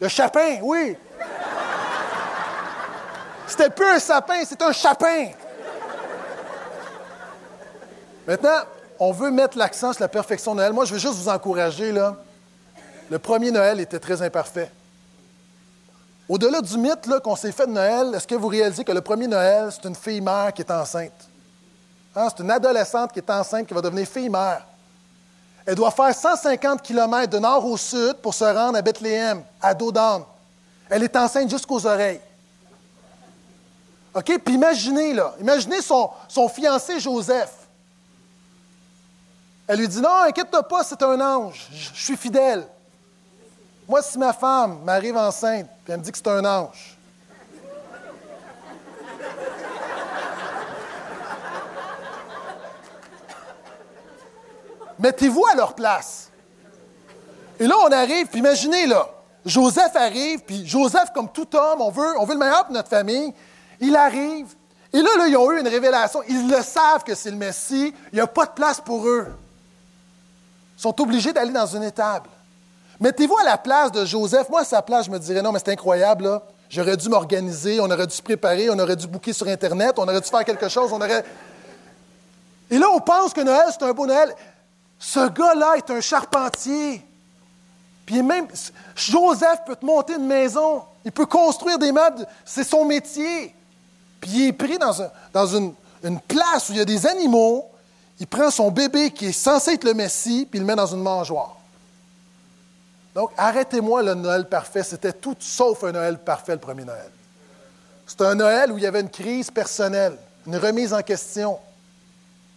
[0.01, 0.97] Le chapin, oui.
[3.47, 5.29] C'était plus un sapin, c'est un chapin.
[8.27, 8.61] Maintenant,
[8.99, 10.73] on veut mettre l'accent sur la perfection de Noël.
[10.73, 11.93] Moi, je veux juste vous encourager.
[13.11, 14.71] Le premier Noël était très imparfait.
[16.27, 19.27] Au-delà du mythe qu'on s'est fait de Noël, est-ce que vous réalisez que le premier
[19.27, 21.29] Noël, c'est une fille-mère qui est enceinte?
[22.17, 24.65] Hein, c'est une adolescente qui est enceinte qui va devenir fille-mère.
[25.67, 29.75] Elle doit faire 150 km de nord au sud pour se rendre à Bethléem, à
[29.75, 30.25] Dodan.
[30.89, 32.21] Elle est enceinte jusqu'aux oreilles.
[34.15, 34.39] OK?
[34.45, 37.53] Puis imaginez, là, imaginez son, son fiancé Joseph.
[39.67, 42.67] Elle lui dit Non, inquiète-toi pas, c'est un ange, je, suis fidèle.
[43.89, 46.97] Moi, si ma femme m'arrive enceinte, puis elle me dit que c'est un ange,
[54.99, 56.31] mettez-vous à leur place.
[57.59, 59.09] Et là, on arrive, puis imaginez, là,
[59.45, 62.89] Joseph arrive, puis Joseph, comme tout homme, on veut, on veut le meilleur pour notre
[62.89, 63.33] famille.
[63.85, 64.47] Il arrive,
[64.95, 66.23] et là, là, ils ont eu une révélation.
[66.29, 67.93] Ils le savent que c'est le Messie.
[68.13, 69.27] Il n'y a pas de place pour eux.
[70.79, 72.29] Ils sont obligés d'aller dans une étable.
[73.01, 74.49] Mettez-vous à la place de Joseph.
[74.49, 76.41] Moi, à sa place, je me dirais, non, mais c'est incroyable.
[76.71, 80.05] J'aurais dû m'organiser, on aurait dû se préparer, on aurait dû booker sur Internet, on
[80.05, 81.25] aurait dû faire quelque chose, on aurait...
[82.71, 84.35] Et là, on pense que Noël, c'est un beau Noël.
[84.99, 87.05] Ce gars-là est un charpentier.
[88.07, 88.47] Puis même,
[88.95, 93.54] Joseph peut te monter une maison, il peut construire des meubles, c'est son métier.
[94.25, 97.69] Puis il est pris dans, une place où il y a des animaux,
[98.19, 100.87] il prend son bébé qui est censé être le Messie, puis il le met dans
[100.87, 101.57] une mangeoire.
[103.15, 104.83] Donc, arrêtez-moi le Noël parfait.
[104.83, 107.11] C'était tout sauf un Noël parfait, le premier Noël.
[108.07, 111.59] C'était un Noël où il y avait une crise personnelle, une remise en question.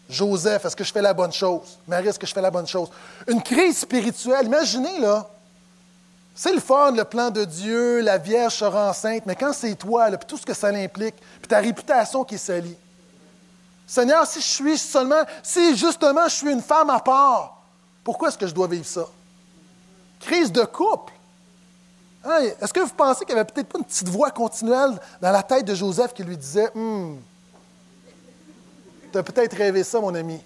[0.10, 1.78] Joseph, est-ce que je fais la bonne chose?
[1.86, 2.90] Marie, est-ce que je fais la bonne chose?
[3.28, 4.46] Une crise spirituelle.
[4.46, 5.30] Imaginez, là,
[6.40, 10.08] c'est le fun, le plan de Dieu, la Vierge sera enceinte, mais quand c'est toi,
[10.12, 12.52] puis tout ce que ça implique, puis ta réputation qui est
[13.88, 17.60] Seigneur, si je suis seulement, si justement je suis une femme à part,
[18.04, 19.08] pourquoi est-ce que je dois vivre ça?
[20.20, 21.12] Crise de couple.
[22.24, 25.32] Hein, est-ce que vous pensez qu'il n'y avait peut-être pas une petite voix continuelle dans
[25.32, 27.20] la tête de Joseph qui lui disait Hum,
[29.12, 30.40] tu as peut-être rêvé ça, mon ami.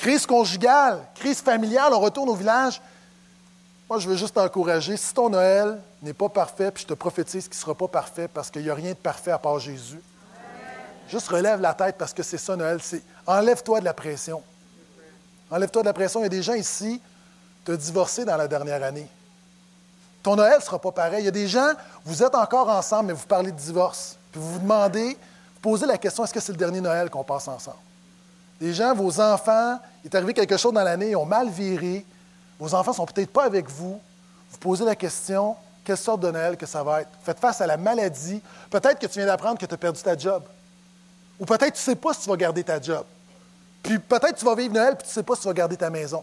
[0.00, 2.80] Crise conjugale, crise familiale, on retourne au village.
[3.88, 4.96] Moi, je veux juste t'encourager.
[4.96, 8.28] Si ton Noël n'est pas parfait, puis je te prophétise qu'il ne sera pas parfait
[8.28, 10.00] parce qu'il n'y a rien de parfait à part Jésus,
[11.08, 12.80] Juste relève la tête parce que c'est ça, Noël.
[12.82, 14.42] C'est enlève-toi de la pression.
[15.50, 16.20] Enlève-toi de la pression.
[16.20, 17.00] Il y a des gens ici,
[17.64, 19.08] tu as divorcé dans la dernière année.
[20.22, 21.22] Ton Noël ne sera pas pareil.
[21.22, 21.72] Il y a des gens,
[22.04, 24.18] vous êtes encore ensemble, mais vous parlez de divorce.
[24.30, 25.16] Puis vous vous demandez,
[25.54, 27.78] vous posez la question est-ce que c'est le dernier Noël qu'on passe ensemble?
[28.60, 32.04] Des gens, vos enfants, il est arrivé quelque chose dans l'année, ils ont mal viré.
[32.58, 34.00] vos enfants ne sont peut-être pas avec vous,
[34.50, 37.10] vous posez la question, quelle sorte de Noël que ça va être?
[37.22, 38.42] Faites face à la maladie.
[38.70, 40.42] Peut-être que tu viens d'apprendre que tu as perdu ta job.
[41.40, 43.04] Ou peut-être que tu ne sais pas si tu vas garder ta job.
[43.82, 45.54] Puis peut-être que tu vas vivre Noël, puis tu ne sais pas si tu vas
[45.54, 46.22] garder ta maison.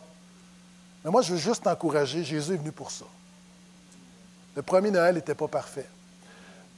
[1.03, 2.23] Mais moi, je veux juste t'encourager.
[2.23, 3.05] Jésus est venu pour ça.
[4.55, 5.87] Le premier Noël n'était pas parfait.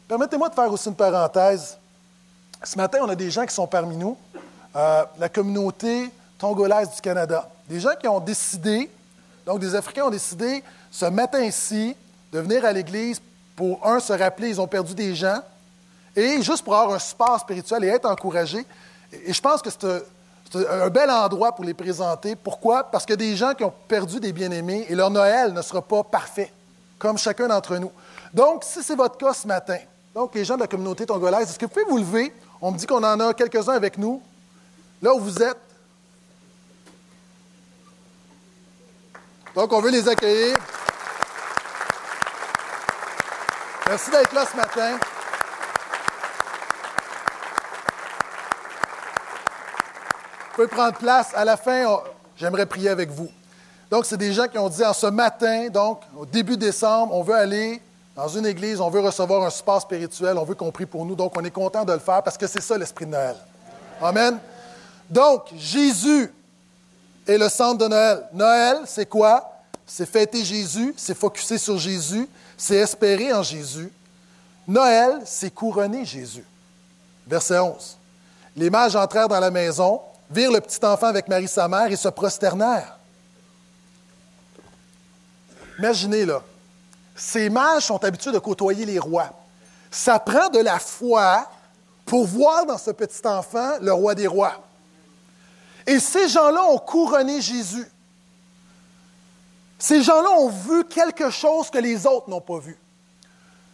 [0.08, 1.78] Permettez-moi de faire aussi une parenthèse.
[2.64, 4.18] Ce matin, on a des gens qui sont parmi nous,
[4.78, 7.50] euh, la communauté tongolaise du Canada.
[7.68, 8.90] Des gens qui ont décidé,
[9.46, 11.96] donc des Africains ont décidé ce matin-ci
[12.32, 13.20] de venir à l'Église
[13.56, 15.40] pour, un, se rappeler, ils ont perdu des gens,
[16.16, 18.66] et juste pour avoir un support spirituel et être encouragés.
[19.12, 22.36] Et je pense que c'est un bel endroit pour les présenter.
[22.36, 22.84] Pourquoi?
[22.84, 26.04] Parce que des gens qui ont perdu des bien-aimés et leur Noël ne sera pas
[26.04, 26.52] parfait,
[27.00, 27.92] comme chacun d'entre nous.
[28.34, 29.78] Donc, si c'est votre cas ce matin,
[30.14, 32.34] donc les gens de la communauté tongolaise, est-ce que vous pouvez vous lever?
[32.62, 34.22] On me dit qu'on en a quelques-uns avec nous.
[35.02, 35.58] Là où vous êtes.
[39.54, 40.58] Donc, on veut les accueillir.
[43.88, 44.98] Merci d'être là ce matin.
[50.40, 51.30] Vous pouvez prendre place.
[51.36, 52.02] À la fin,
[52.36, 53.30] j'aimerais prier avec vous.
[53.90, 57.24] Donc, c'est des gens qui ont dit en ce matin, donc au début décembre, on
[57.24, 57.82] veut aller
[58.16, 61.16] dans une église, on veut recevoir un support spirituel, on veut qu'on prie pour nous.
[61.16, 63.36] Donc, on est content de le faire parce que c'est ça l'esprit de Noël.
[64.02, 64.40] Amen.
[65.10, 66.32] Donc, Jésus
[67.26, 68.24] est le centre de Noël.
[68.34, 69.54] Noël, c'est quoi?
[69.86, 73.92] C'est fêter Jésus, c'est focuser sur Jésus, c'est espérer en Jésus.
[74.68, 76.46] Noël, c'est couronner Jésus.
[77.26, 77.98] Verset 11.
[78.56, 81.96] Les mages entrèrent dans la maison, virent le petit enfant avec Marie sa mère et
[81.96, 82.98] se prosternèrent.
[85.80, 86.42] Imaginez là,
[87.16, 89.30] ces mages sont habitués de côtoyer les rois.
[89.90, 91.50] Ça prend de la foi
[92.06, 94.67] pour voir dans ce petit enfant le roi des rois.
[95.88, 97.90] Et ces gens-là ont couronné Jésus.
[99.80, 102.78] Ces gens-là ont vu quelque chose que les autres n'ont pas vu.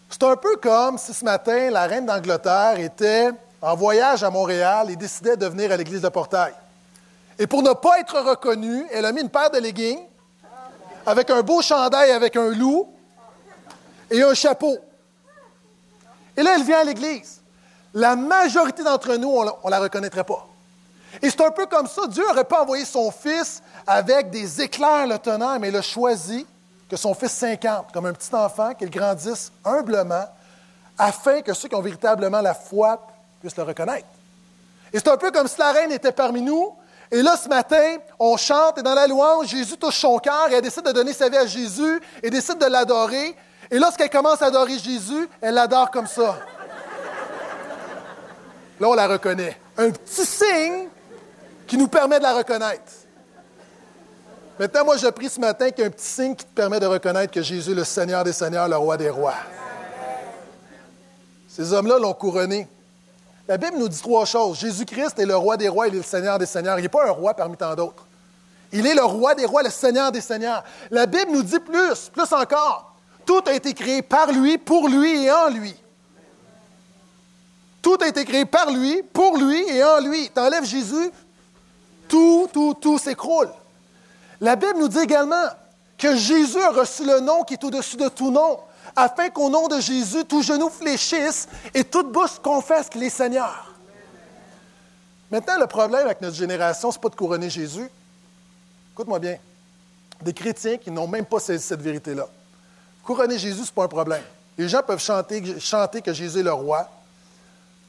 [0.09, 4.91] C'est un peu comme si ce matin, la reine d'Angleterre était en voyage à Montréal
[4.91, 6.53] et décidait de venir à l'église de Portail.
[7.39, 10.05] Et pour ne pas être reconnue, elle a mis une paire de leggings
[11.05, 12.93] avec un beau chandail avec un loup
[14.11, 14.77] et un chapeau.
[16.37, 17.41] Et là, elle vient à l'église.
[17.93, 20.47] La majorité d'entre nous, on ne la reconnaîtrait pas.
[21.21, 22.07] Et c'est un peu comme ça.
[22.07, 26.45] Dieu n'aurait pas envoyé son fils avec des éclairs le tenant, mais il a choisi
[26.89, 30.25] que son fils s'incarne comme un petit enfant, qu'il grandisse humblement,
[30.97, 32.99] afin que ceux qui ont véritablement la foi
[33.39, 34.07] puissent le reconnaître.
[34.91, 36.73] Et c'est un peu comme si la reine était parmi nous.
[37.11, 40.55] Et là, ce matin, on chante et dans la louange, Jésus touche son cœur et
[40.55, 43.35] elle décide de donner sa vie à Jésus et décide de l'adorer.
[43.69, 46.37] Et lorsqu'elle commence à adorer Jésus, elle l'adore comme ça.
[48.79, 49.59] Là, on la reconnaît.
[49.77, 50.87] Un petit signe
[51.67, 52.91] qui nous permet de la reconnaître.
[54.59, 56.79] Maintenant, moi, je prie ce matin qu'il y ait un petit signe qui te permet
[56.79, 59.33] de reconnaître que Jésus est le Seigneur des Seigneurs, le Roi des Rois.
[61.47, 62.67] Ces hommes-là l'ont couronné.
[63.47, 64.59] La Bible nous dit trois choses.
[64.59, 66.79] Jésus-Christ est le Roi des Rois, il est le Seigneur des Seigneurs.
[66.79, 68.05] Il n'est pas un roi parmi tant d'autres.
[68.71, 70.63] Il est le Roi des Rois, le Seigneur des Seigneurs.
[70.91, 72.95] La Bible nous dit plus, plus encore.
[73.25, 75.75] Tout a été créé par lui, pour lui et en lui.
[77.81, 80.29] Tout a été créé par lui, pour lui et en lui.
[80.29, 81.11] T'enlèves Jésus,
[82.07, 83.49] tout, tout, tout s'écroule.
[84.41, 85.47] La Bible nous dit également
[85.97, 88.59] que Jésus a reçu le nom qui est au-dessus de tout nom,
[88.95, 93.71] afin qu'au nom de Jésus, tout genou fléchisse et toute bouche confesse qu'il est Seigneur.
[95.31, 97.89] Maintenant, le problème avec notre génération, ce n'est pas de couronner Jésus.
[98.93, 99.37] Écoute-moi bien.
[100.21, 102.27] Des chrétiens qui n'ont même pas cette vérité-là.
[103.03, 104.21] Couronner Jésus, ce n'est pas un problème.
[104.57, 106.87] Les gens peuvent chanter, chanter que Jésus est le roi.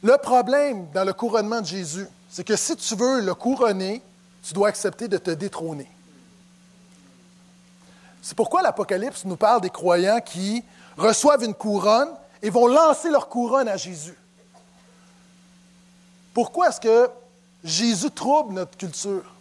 [0.02, 4.02] Le problème dans le couronnement de Jésus, c'est que si tu veux le couronner,
[4.42, 5.88] tu dois accepter de te détrôner.
[8.20, 10.64] C'est pourquoi l'Apocalypse nous parle des croyants qui
[10.96, 12.08] reçoivent une couronne
[12.42, 14.18] et vont lancer leur couronne à Jésus.
[16.32, 17.08] Pourquoi est-ce que
[17.62, 19.32] Jésus trouble notre culture?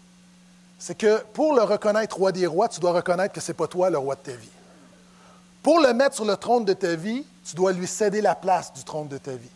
[0.78, 3.68] C'est que pour le reconnaître roi des rois, tu dois reconnaître que ce n'est pas
[3.68, 4.50] toi le roi de ta vie.
[5.64, 8.72] Pour le mettre sur le trône de ta vie, tu dois lui céder la place
[8.72, 9.50] du trône de ta vie.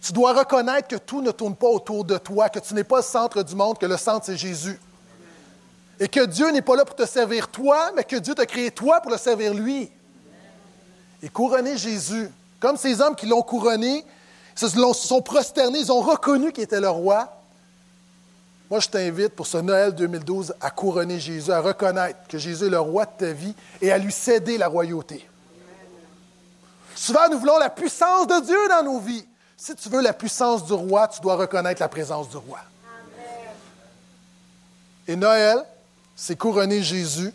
[0.00, 2.98] Tu dois reconnaître que tout ne tourne pas autour de toi, que tu n'es pas
[2.98, 4.80] le centre du monde, que le centre, c'est Jésus.
[5.98, 8.70] Et que Dieu n'est pas là pour te servir toi, mais que Dieu t'a créé
[8.70, 9.90] toi pour le servir lui.
[11.22, 14.04] Et couronner Jésus, comme ces hommes qui l'ont couronné,
[14.54, 17.36] se sont prosternés, ils ont reconnu qu'il était le roi.
[18.70, 22.70] Moi, je t'invite pour ce Noël 2012 à couronner Jésus, à reconnaître que Jésus est
[22.70, 25.28] le roi de ta vie et à lui céder la royauté.
[26.94, 29.26] Souvent, nous voulons la puissance de Dieu dans nos vies.
[29.62, 32.60] Si tu veux la puissance du roi, tu dois reconnaître la présence du roi.
[35.06, 35.62] Et Noël,
[36.16, 37.30] c'est couronner Jésus.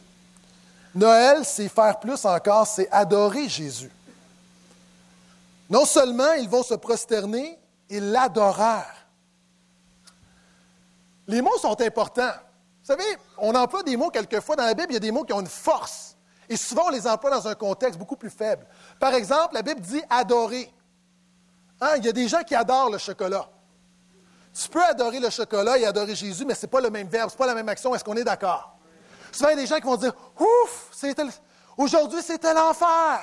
[0.95, 3.91] Noël, c'est faire plus encore, c'est adorer Jésus.
[5.69, 7.59] Non seulement ils vont se prosterner,
[7.91, 9.05] ils l'adorèrent.
[11.27, 12.33] Les mots sont importants.
[12.81, 13.03] Vous savez,
[13.37, 14.55] on emploie des mots quelquefois.
[14.55, 16.15] Dans la Bible, il y a des mots qui ont une force.
[16.49, 18.65] Et souvent, on les emploie dans un contexte beaucoup plus faible.
[18.99, 20.71] Par exemple, la Bible dit adorer.
[21.81, 23.47] Hein, il y a des gens qui adorent le chocolat.
[24.53, 27.29] Tu peux adorer le chocolat et adorer Jésus, mais ce n'est pas le même verbe,
[27.29, 27.93] ce n'est pas la même action.
[27.93, 28.77] Est-ce qu'on est, d'accord?
[29.31, 30.91] Souvent, il y a des gens qui vont dire Ouf,
[31.77, 33.19] aujourd'hui, c'était l'enfer.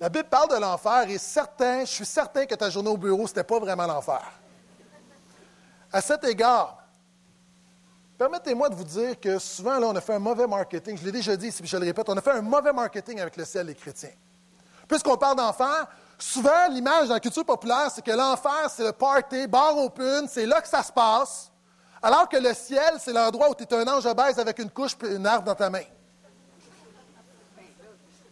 [0.00, 3.32] La Bible parle de l'enfer et je suis certain que ta journée au bureau, ce
[3.32, 4.22] n'était pas vraiment l'enfer.
[5.92, 6.82] À cet égard,
[8.18, 10.98] permettez-moi de vous dire que souvent, là, on a fait un mauvais marketing.
[10.98, 13.36] Je l'ai déjà dit, si je le répète, on a fait un mauvais marketing avec
[13.36, 14.10] le ciel des chrétiens.
[14.88, 15.86] Puisqu'on parle d'enfer,
[16.18, 20.46] souvent, l'image dans la culture populaire, c'est que l'enfer, c'est le party, bar open, c'est
[20.46, 21.50] là que ça se passe,
[22.02, 24.96] alors que le ciel, c'est l'endroit où tu es un ange obèse avec une couche
[25.02, 25.84] et une arbre dans ta main.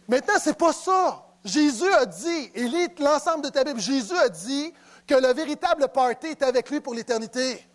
[0.07, 1.23] Maintenant, c'est pas ça.
[1.43, 4.73] Jésus a dit, et lit l'ensemble de ta Bible, Jésus a dit
[5.07, 7.67] que le véritable party est avec lui pour l'éternité.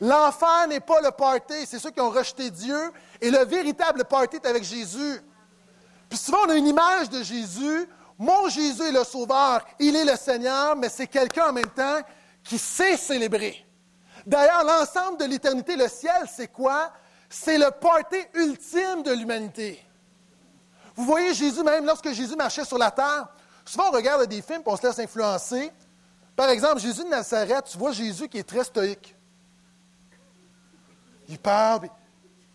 [0.00, 4.36] L'enfer n'est pas le party, c'est ceux qui ont rejeté Dieu, et le véritable party
[4.36, 5.20] est avec Jésus.
[6.08, 7.88] Puis souvent, on a une image de Jésus.
[8.18, 12.00] Mon Jésus est le Sauveur, il est le Seigneur, mais c'est quelqu'un en même temps
[12.42, 13.66] qui sait célébrer.
[14.26, 16.92] D'ailleurs, l'ensemble de l'éternité, le ciel, c'est quoi?
[17.28, 19.84] C'est le party ultime de l'humanité.
[20.94, 23.28] Vous voyez Jésus, même lorsque Jésus marchait sur la terre,
[23.64, 25.70] souvent on regarde des films et on se laisse influencer.
[26.34, 29.14] Par exemple, Jésus de Nazareth, tu vois Jésus qui est très stoïque.
[31.28, 31.88] Il parle.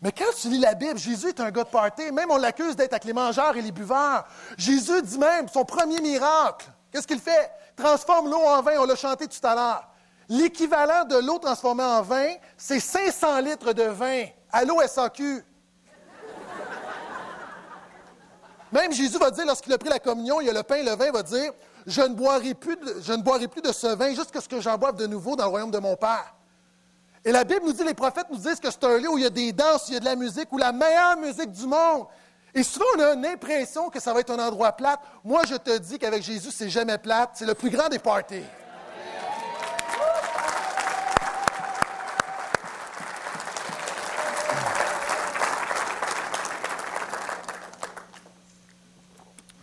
[0.01, 2.11] Mais quand tu lis la Bible, Jésus est un gars de party.
[2.11, 4.25] Même on l'accuse d'être avec les mangeurs et les buveurs.
[4.57, 7.51] Jésus dit même, son premier miracle, qu'est-ce qu'il fait?
[7.75, 9.87] Transforme l'eau en vin, on l'a chanté tout à l'heure.
[10.27, 15.45] L'équivalent de l'eau transformée en vin, c'est 500 litres de vin à l'eau SAQ.
[18.71, 20.83] Même Jésus va dire, lorsqu'il a pris la communion, il y a le pain et
[20.83, 21.51] le vin, il va dire,
[21.85, 24.61] je ne boirai plus de, je ne boirai plus de ce vin jusqu'à ce que
[24.61, 26.33] j'en boive de nouveau dans le royaume de mon Père.
[27.23, 29.23] Et la Bible nous dit, les prophètes nous disent que c'est un lieu où il
[29.23, 31.67] y a des danses, il y a de la musique, où la meilleure musique du
[31.67, 32.07] monde.
[32.53, 34.99] Et souvent, on a l'impression que ça va être un endroit plate.
[35.23, 37.31] Moi, je te dis qu'avec Jésus, c'est jamais plate.
[37.35, 38.43] C'est le plus grand des parties.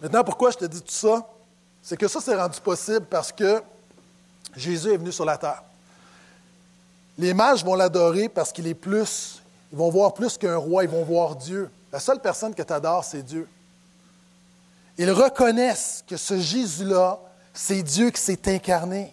[0.00, 1.28] Maintenant, pourquoi je te dis tout ça?
[1.82, 3.60] C'est que ça s'est rendu possible parce que
[4.54, 5.62] Jésus est venu sur la terre.
[7.18, 9.42] Les mages vont l'adorer parce qu'il est plus,
[9.72, 11.68] ils vont voir plus qu'un roi, ils vont voir Dieu.
[11.92, 13.48] La seule personne que tu adores, c'est Dieu.
[14.96, 17.18] Ils reconnaissent que ce Jésus-là,
[17.52, 19.12] c'est Dieu qui s'est incarné.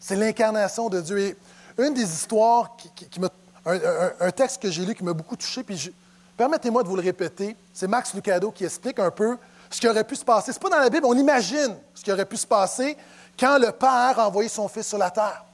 [0.00, 1.18] C'est l'incarnation de Dieu.
[1.18, 1.36] Et
[1.78, 3.20] une des histoires, qui,
[3.64, 5.92] un, texte que j'ai lu qui m'a beaucoup touché, puis
[6.36, 9.38] permettez-moi de vous le répéter, c'est Max Lucado qui explique un peu
[9.70, 10.52] ce qui aurait pu se passer.
[10.52, 12.96] Ce n'est pas dans la Bible, on imagine ce qui aurait pu se passer
[13.38, 15.44] quand le Père a envoyé son Fils sur la terre.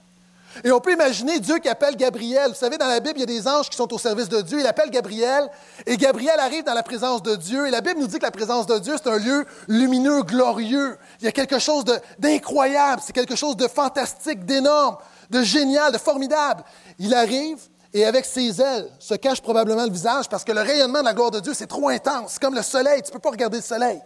[0.64, 2.50] Et on peut imaginer Dieu qui appelle Gabriel.
[2.50, 4.40] Vous savez, dans la Bible, il y a des anges qui sont au service de
[4.40, 4.60] Dieu.
[4.60, 5.48] Il appelle Gabriel
[5.86, 7.66] et Gabriel arrive dans la présence de Dieu.
[7.66, 10.98] Et la Bible nous dit que la présence de Dieu, c'est un lieu lumineux, glorieux.
[11.20, 11.84] Il y a quelque chose
[12.18, 14.96] d'incroyable, c'est quelque chose de fantastique, d'énorme,
[15.30, 16.64] de génial, de formidable.
[16.98, 17.58] Il arrive
[17.92, 21.14] et avec ses ailes se cache probablement le visage parce que le rayonnement de la
[21.14, 22.32] gloire de Dieu, c'est trop intense.
[22.32, 24.00] C'est comme le soleil, tu ne peux pas regarder le soleil.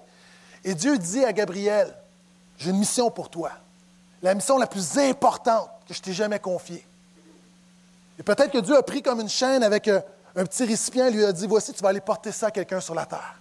[0.63, 1.95] Et Dieu dit à Gabriel,
[2.57, 3.51] j'ai une mission pour toi,
[4.23, 6.85] la mission la plus importante que je t'ai jamais confiée.
[8.19, 10.03] Et peut-être que Dieu a pris comme une chaîne avec un,
[10.35, 12.95] petit récipient et lui a dit, voici, tu vas aller porter ça à quelqu'un sur
[12.95, 13.37] la terre.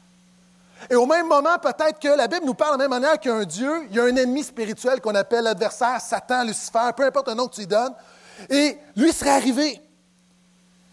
[0.90, 3.32] Et au même moment, peut-être que la Bible nous parle de la même manière qu'il
[3.32, 6.90] y a un Dieu, il y a un ennemi spirituel qu'on appelle l'adversaire, Satan, Lucifer,
[6.96, 7.94] peu importe le nom que tu lui donnes,
[8.50, 9.82] et lui serait arrivé.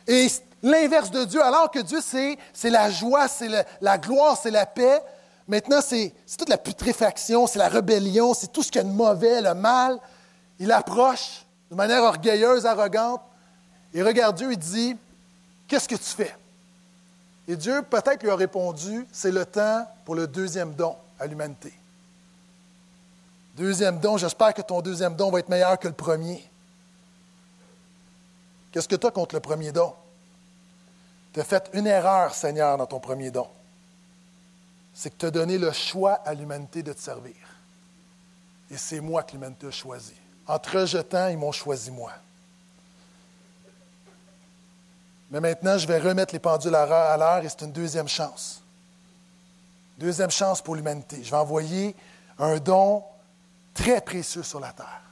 [0.07, 0.29] Et
[0.63, 3.49] l'inverse de Dieu, alors que Dieu, c'est la joie, c'est
[3.81, 5.03] la gloire, c'est la paix,
[5.51, 8.93] Maintenant, c'est toute la putréfaction, c'est la rébellion, c'est tout ce qu'il y a de
[8.93, 9.99] mauvais, le mal.
[10.61, 13.21] Il approche de manière orgueilleuse, arrogante,
[13.93, 14.97] et regarde Dieu, il dit,
[15.67, 16.37] qu'est-ce que tu fais?
[17.49, 21.73] Et Dieu peut-être lui a répondu, c'est le temps pour le deuxième don à l'humanité.
[23.57, 26.49] Deuxième don, j'espère que ton deuxième don va être meilleur que le premier.
[28.71, 29.93] Qu'est-ce que tu as contre le premier don?
[31.33, 33.49] Tu as fait une erreur, Seigneur, dans ton premier don
[35.01, 37.35] c'est que tu as donné le choix à l'humanité de te servir.
[38.71, 40.13] Et c'est moi que l'humanité a choisi.
[40.51, 42.11] En te rejetant, ils m'ont choisi moi.
[45.31, 48.61] Mais maintenant, je vais remettre les pendules à l'heure et c'est une deuxième chance.
[49.97, 51.23] Deuxième chance pour l'humanité.
[51.23, 51.95] Je vais envoyer
[52.37, 53.05] un don
[53.75, 55.03] très précieux sur la terre.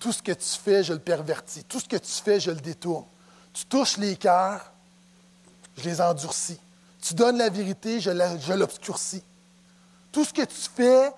[0.00, 1.62] Tout ce que tu fais, je le pervertis.
[1.62, 3.04] Tout ce que tu fais, je le détourne.
[3.52, 4.68] Tu touches les cœurs,
[5.76, 6.58] je les endurcis.
[7.00, 9.22] Tu donnes la vérité, je l'obscurcis.
[10.12, 11.12] Tout ce que tu fais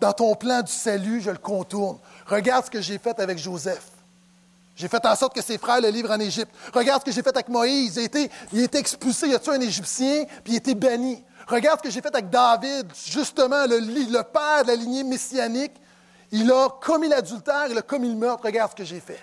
[0.00, 1.98] dans ton plan du salut, je le contourne.
[2.26, 3.88] Regarde ce que j'ai fait avec Joseph.
[4.74, 6.50] J'ai fait en sorte que ses frères le livrent en Égypte.
[6.72, 7.96] Regarde ce que j'ai fait avec Moïse.
[7.96, 10.74] Il a été, il a expulsé, il a tué un Égyptien, puis il a été
[10.74, 11.22] banni.
[11.46, 15.72] Regarde ce que j'ai fait avec David, justement, le, le père de la lignée messianique.
[16.30, 18.44] Il a commis l'adultère, il a commis le meurtre.
[18.44, 19.20] Regarde ce que j'ai fait.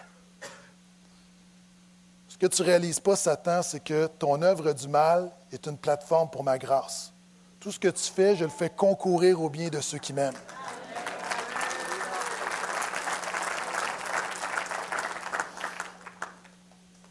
[2.27, 5.77] Ce que tu ne réalises pas, Satan, c'est que ton œuvre du mal est une
[5.77, 7.11] plateforme pour ma grâce.
[7.59, 10.33] Tout ce que tu fais, je le fais concourir au bien de ceux qui m'aiment.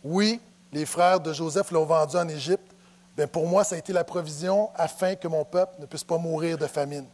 [0.02, 0.40] Oui,
[0.72, 2.72] les frères de Joseph l'ont vendu en Égypte.
[3.14, 6.16] Bien, pour moi, ça a été la provision afin que mon peuple ne puisse pas
[6.16, 7.04] mourir de famine.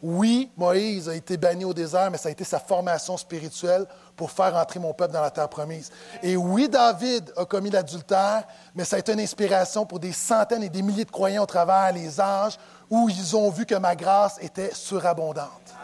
[0.00, 4.30] Oui, Moïse a été banni au désert, mais ça a été sa formation spirituelle pour
[4.30, 5.90] faire entrer mon peuple dans la terre promise.
[6.22, 10.62] Et oui, David a commis l'adultère, mais ça a été une inspiration pour des centaines
[10.62, 12.58] et des milliers de croyants au travers les âges
[12.90, 15.74] où ils ont vu que ma grâce était surabondante.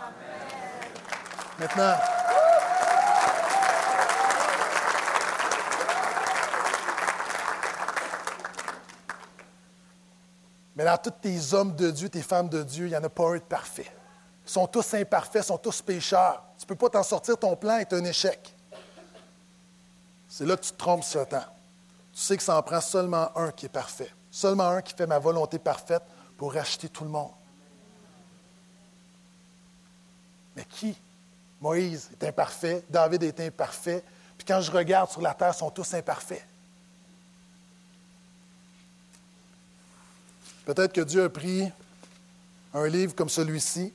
[1.59, 1.95] Maintenant,
[10.81, 13.11] Mais dans tous tes hommes de Dieu, tes femmes de Dieu, il n'y en a
[13.11, 13.93] pas un de parfait.
[14.47, 16.43] Ils sont tous imparfaits, sont tous pécheurs.
[16.57, 18.57] Tu ne peux pas t'en sortir, ton plan est un échec.
[20.27, 21.45] C'est là que tu te trompes ce temps.
[22.15, 24.11] Tu sais que ça en prend seulement un qui est parfait.
[24.31, 26.03] Seulement un qui fait ma volonté parfaite
[26.41, 27.33] pour racheter tout le monde.
[30.57, 30.97] Mais qui?
[31.61, 34.03] Moïse est imparfait, David est imparfait,
[34.39, 36.43] puis quand je regarde sur la terre, ils sont tous imparfaits.
[40.65, 41.71] Peut-être que Dieu a pris
[42.73, 43.93] un livre comme celui-ci,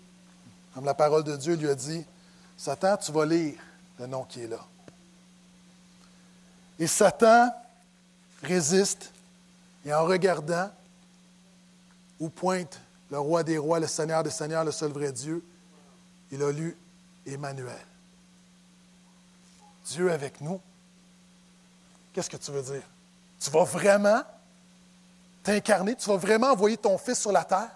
[0.76, 2.06] comme la parole de Dieu lui a dit,
[2.56, 3.56] Satan, tu vas lire
[3.98, 4.64] le nom qui est là.
[6.78, 7.52] Et Satan
[8.44, 9.12] résiste,
[9.84, 10.70] et en regardant
[12.20, 15.44] où pointe le roi des rois, le Seigneur des seigneurs, le seul vrai Dieu,
[16.32, 16.78] il a lu
[17.26, 17.86] Emmanuel.
[19.86, 20.60] Dieu avec nous.
[22.14, 22.84] Qu'est-ce que tu veux dire?
[23.40, 24.24] Tu vas vraiment
[25.44, 27.70] t'incarner, tu vas vraiment envoyer ton Fils sur la terre?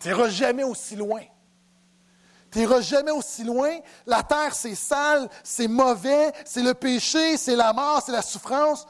[0.00, 1.22] Tu n'iras jamais aussi loin.
[2.50, 3.78] Tu n'iras jamais aussi loin.
[4.06, 8.86] La terre, c'est sale, c'est mauvais, c'est le péché, c'est la mort, c'est la souffrance.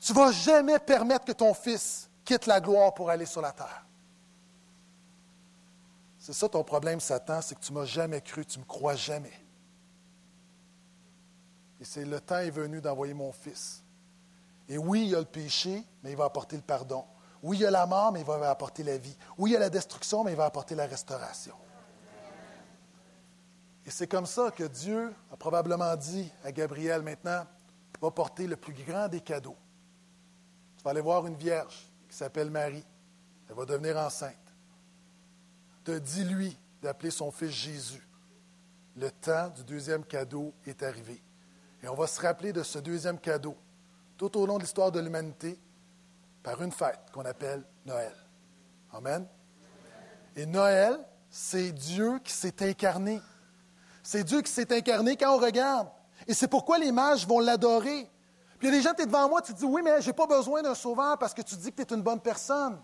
[0.00, 3.52] Tu ne vas jamais permettre que ton Fils quitte la gloire pour aller sur la
[3.52, 3.84] terre.
[6.22, 8.68] C'est ça ton problème, Satan, c'est que tu ne m'as jamais cru, tu ne me
[8.68, 9.32] crois jamais.
[11.80, 13.82] Et c'est le temps est venu d'envoyer mon Fils.
[14.68, 17.04] Et oui, il y a le péché, mais il va apporter le pardon.
[17.42, 19.16] Oui, il y a la mort, mais il va apporter la vie.
[19.36, 21.56] Oui, il y a la destruction, mais il va apporter la restauration.
[23.84, 27.44] Et c'est comme ça que Dieu a probablement dit à Gabriel maintenant,
[28.00, 29.56] va porter le plus grand des cadeaux.
[30.76, 32.86] Tu vas aller voir une vierge qui s'appelle Marie.
[33.48, 34.36] Elle va devenir enceinte
[35.84, 38.06] te dis-lui d'appeler son fils Jésus.
[38.96, 41.22] Le temps du deuxième cadeau est arrivé.
[41.82, 43.56] Et on va se rappeler de ce deuxième cadeau
[44.16, 45.58] tout au long de l'histoire de l'humanité
[46.42, 48.14] par une fête qu'on appelle Noël.
[48.92, 49.26] Amen.
[50.36, 50.98] Et Noël,
[51.30, 53.20] c'est Dieu qui s'est incarné.
[54.02, 55.88] C'est Dieu qui s'est incarné quand on regarde.
[56.26, 58.08] Et c'est pourquoi les mages vont l'adorer.
[58.58, 60.06] Puis il y a des gens, tu es devant moi, tu dis, oui, mais je
[60.06, 62.78] n'ai pas besoin d'un sauveur parce que tu dis que tu es une bonne personne.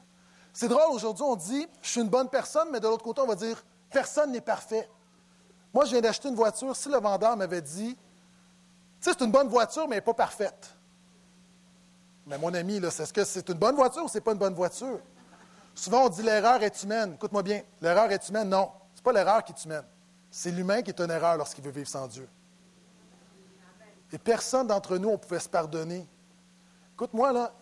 [0.58, 3.28] C'est drôle, aujourd'hui, on dit je suis une bonne personne, mais de l'autre côté, on
[3.28, 4.90] va dire personne n'est parfait.
[5.72, 6.74] Moi, je viens d'acheter une voiture.
[6.74, 8.00] Si le vendeur m'avait dit tu
[8.98, 10.74] sais, c'est une bonne voiture, mais elle n'est pas parfaite.
[12.26, 14.98] Mais mon ami, est-ce que c'est une bonne voiture ou c'est pas une bonne voiture?
[15.76, 17.12] Souvent, on dit l'erreur est humaine.
[17.14, 18.48] Écoute-moi bien, l'erreur est humaine.
[18.48, 19.84] Non, ce n'est pas l'erreur qui est humaine.
[20.28, 22.28] C'est l'humain qui est une erreur lorsqu'il veut vivre sans Dieu.
[24.10, 26.04] Et personne d'entre nous, on pouvait se pardonner.
[26.94, 27.52] Écoute-moi, là,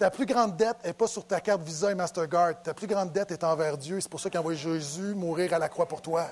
[0.00, 2.62] ta plus grande dette n'est pas sur ta carte Visa et Mastercard.
[2.62, 4.00] Ta plus grande dette est envers Dieu.
[4.00, 6.26] C'est pour ça qu'il a envoyé Jésus mourir à la croix pour toi.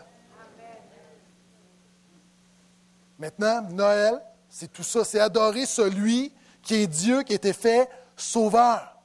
[3.18, 5.04] Maintenant, Noël, c'est tout ça.
[5.04, 8.96] C'est adorer celui qui est Dieu, qui a été fait sauveur.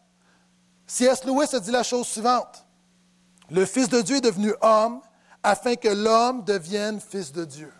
[0.88, 1.26] C.S.
[1.26, 2.66] Lewis a dit la chose suivante.
[3.52, 5.02] Le Fils de Dieu est devenu homme
[5.44, 7.74] afin que l'homme devienne fils de Dieu.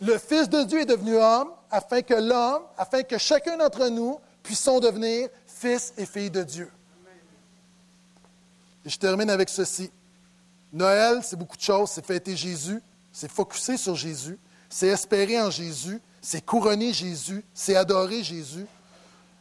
[0.00, 4.18] Le Fils de Dieu est devenu homme afin que l'homme, afin que chacun d'entre nous
[4.42, 5.28] puissons devenir
[5.60, 6.70] fils et filles de Dieu.
[8.84, 9.90] Et je termine avec ceci.
[10.72, 11.90] Noël, c'est beaucoup de choses.
[11.90, 12.80] C'est fêter Jésus,
[13.12, 14.38] c'est focuser sur Jésus,
[14.70, 18.66] c'est espérer en Jésus, c'est couronner Jésus, c'est adorer Jésus.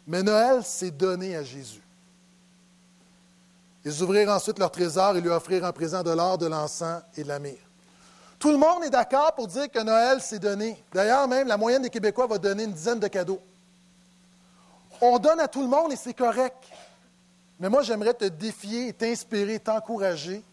[0.08, 1.82] Mais Noël, c'est donner à Jésus.
[3.86, 7.24] Ils ouvrirent ensuite leur trésor et lui offrir un présent de l'or, de l'encens et
[7.24, 7.56] de la myrrhe.
[8.38, 10.82] Tout le monde est d'accord pour dire que Noël, c'est donner.
[10.94, 13.42] D'ailleurs, même la moyenne des Québécois va donner une dizaine de cadeaux.
[15.02, 16.58] On donne à tout le monde et c'est correct.
[17.60, 20.44] Mais moi, j'aimerais te défier, t'inspirer, t'encourager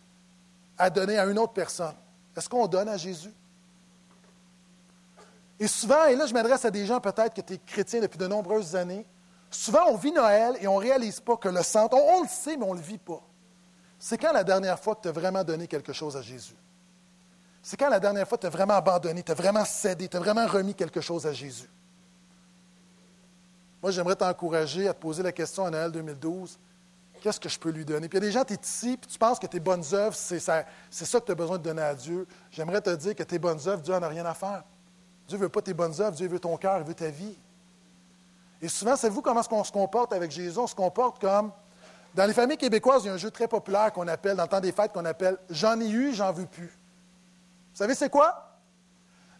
[0.78, 1.94] à donner à une autre personne.
[2.36, 3.32] Est-ce qu'on donne à Jésus?
[5.58, 8.18] Et souvent, et là je m'adresse à des gens peut-être que tu es chrétien depuis
[8.18, 9.06] de nombreuses années,
[9.50, 12.56] souvent on vit Noël et on ne réalise pas que le centre, on, le sait,
[12.56, 13.22] mais on ne le vit pas.
[13.98, 16.56] C'est quand la dernière fois que tu as vraiment donné quelque chose à Jésus?
[17.62, 20.16] C'est quand la dernière fois que tu as vraiment abandonné, tu as vraiment cédé, tu
[20.16, 21.68] as vraiment remis quelque chose à Jésus?
[23.82, 26.58] Moi, j'aimerais t'encourager à te poser la question à Noël 2012.
[27.20, 28.08] Qu'est-ce que je peux lui donner?
[28.08, 29.84] Puis il y a des gens, tu es ici, puis tu penses que tes bonnes
[29.92, 32.26] œuvres, c'est ça, ça, que tu as besoin de donner à Dieu.
[32.50, 34.62] J'aimerais te dire que tes bonnes œuvres, Dieu n'en a rien à faire.
[35.26, 37.36] Dieu ne veut pas tes bonnes œuvres, Dieu veut ton cœur, il veut ta vie.
[38.62, 40.58] Et souvent, savez-vous comment on se comporte avec Jésus?
[40.58, 41.52] On se comporte comme.
[42.14, 44.48] Dans les familles québécoises, il y a un jeu très populaire qu'on appelle, dans le
[44.48, 46.68] temps des fêtes, qu'on appelle J'en ai eu, j'en veux plus.
[46.68, 48.56] Vous savez, c'est quoi?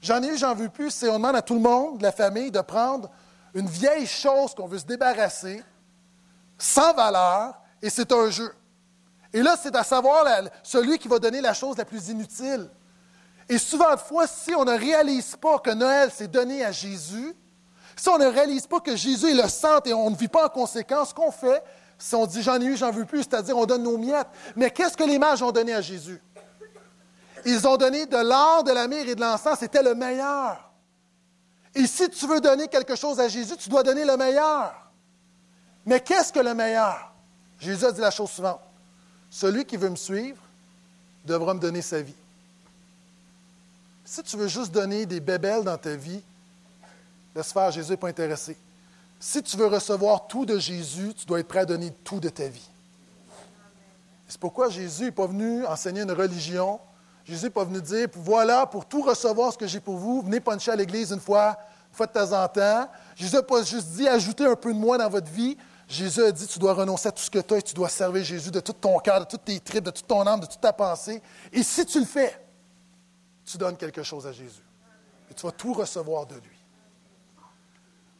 [0.03, 2.13] J'en ai eu, j'en veux plus, c'est on demande à tout le monde de la
[2.13, 3.11] famille de prendre
[3.57, 5.65] une vieille chose qu'on veut se débarrasser,
[6.59, 8.55] sans valeur, et c'est un jeu.
[9.33, 10.27] Et là, c'est à savoir
[10.63, 12.69] celui qui va donner la chose la plus inutile.
[13.49, 17.35] Et souvent de fois, si on ne réalise pas que Noël s'est donné à Jésus,
[17.97, 20.47] si on ne réalise pas que Jésus est le centre et on ne vit pas
[20.47, 21.63] en conséquence, ce qu'on fait,
[21.97, 24.29] si on dit j'en ai eu, j'en veux plus, c'est-à-dire on donne nos miettes.
[24.55, 26.23] Mais qu'est-ce que les mages ont donné à Jésus?
[27.47, 30.66] Ils ont donné de l'or, de la myrrhe et de l'encens, c'était le meilleur.
[31.77, 34.75] Et si tu veux donner quelque chose à Jésus, tu dois donner le meilleur.
[35.85, 37.13] Mais qu'est-ce que le meilleur?
[37.61, 38.61] Jésus a dit la chose suivante.
[39.31, 40.41] Celui qui veut me suivre
[41.27, 42.15] devra me donner sa vie.
[44.07, 46.23] Si tu veux juste donner des bébelles dans ta vie,
[47.35, 48.57] laisse faire, Jésus n'est pas intéressé.
[49.21, 52.31] Si tu veux recevoir tout de Jésus, tu dois être prêt à donner tout de
[52.31, 52.69] ta vie.
[54.27, 56.81] C'est pourquoi Jésus n'est pas venu enseigner une religion,
[57.27, 60.39] Jésus n'est pas venu dire, voilà, pour tout recevoir ce que j'ai pour vous, venez
[60.39, 61.59] puncher à l'Église une fois,
[61.91, 62.89] une fois de temps en temps.
[63.17, 65.57] Jésus n'a pas juste dit, ajoutez un peu de moi dans votre vie.
[65.89, 67.89] Jésus a dit, tu dois renoncer à tout ce que tu as et tu dois
[67.89, 70.47] servir Jésus de tout ton cœur, de toutes tes tripes, de toute ton âme, de
[70.47, 71.21] toute ta pensée.
[71.53, 72.41] Et si tu le fais,
[73.45, 74.63] tu donnes quelque chose à Jésus.
[75.29, 76.65] Et tu vas tout recevoir de lui.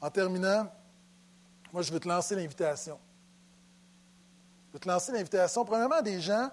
[0.01, 0.67] En terminant,
[1.73, 2.99] moi, je veux te lancer l'invitation.
[4.69, 6.51] Je veux te lancer l'invitation, premièrement, des gens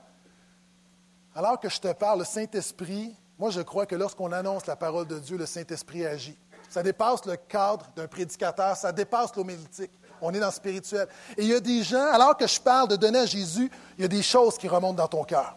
[1.35, 5.07] alors que je te parle, le Saint-Esprit, moi je crois que lorsqu'on annonce la parole
[5.07, 6.37] de Dieu, le Saint-Esprit agit.
[6.69, 9.91] Ça dépasse le cadre d'un prédicateur, ça dépasse l'homélitique.
[10.21, 11.07] On est dans le spirituel.
[11.37, 14.01] Et il y a des gens, alors que je parle de donner à Jésus, il
[14.01, 15.55] y a des choses qui remontent dans ton cœur.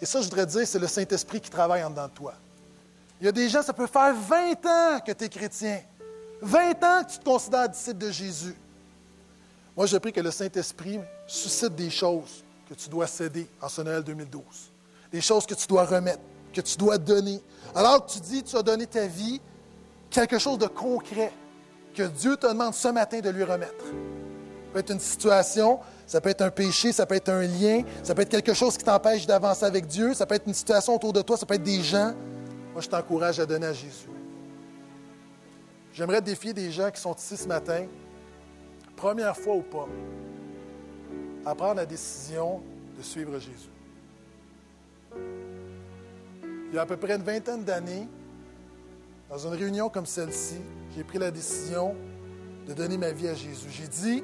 [0.00, 2.34] Et ça, je voudrais dire, c'est le Saint-Esprit qui travaille en dedans de toi.
[3.20, 5.80] Il y a des gens, ça peut faire 20 ans que tu es chrétien.
[6.40, 8.56] 20 ans que tu te considères disciple de Jésus.
[9.76, 13.82] Moi, je prie que le Saint-Esprit suscite des choses que tu dois céder en ce
[13.82, 14.42] Noël 2012.
[15.12, 16.22] Des choses que tu dois remettre,
[16.54, 17.42] que tu dois donner.
[17.74, 19.40] Alors que tu dis, tu as donné ta vie,
[20.10, 21.32] quelque chose de concret
[21.94, 23.84] que Dieu te demande ce matin de lui remettre.
[23.84, 27.82] Ça peut être une situation, ça peut être un péché, ça peut être un lien,
[28.02, 30.94] ça peut être quelque chose qui t'empêche d'avancer avec Dieu, ça peut être une situation
[30.94, 32.14] autour de toi, ça peut être des gens.
[32.72, 34.08] Moi, je t'encourage à donner à Jésus.
[35.92, 37.84] J'aimerais défier des gens qui sont ici ce matin,
[38.96, 39.86] première fois ou pas,
[41.44, 42.60] à prendre la décision
[42.96, 43.70] de suivre Jésus.
[46.70, 48.08] Il y a à peu près une vingtaine d'années,
[49.28, 50.60] dans une réunion comme celle-ci,
[50.94, 51.94] j'ai pris la décision
[52.66, 53.68] de donner ma vie à Jésus.
[53.70, 54.22] J'ai dit,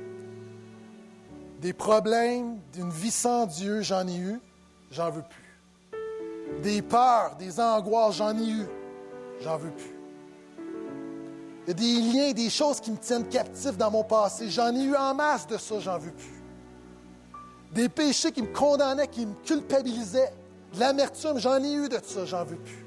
[1.60, 4.40] des problèmes d'une vie sans Dieu, j'en ai eu,
[4.90, 6.60] j'en veux plus.
[6.62, 8.66] Des peurs, des angoisses, j'en ai eu,
[9.40, 9.94] j'en veux plus.
[11.66, 14.74] Il y a des liens, des choses qui me tiennent captif dans mon passé, j'en
[14.74, 16.37] ai eu en masse de ça, j'en veux plus
[17.72, 20.32] des péchés qui me condamnaient, qui me culpabilisaient,
[20.74, 22.84] de l'amertume, j'en ai eu de ça, j'en veux plus.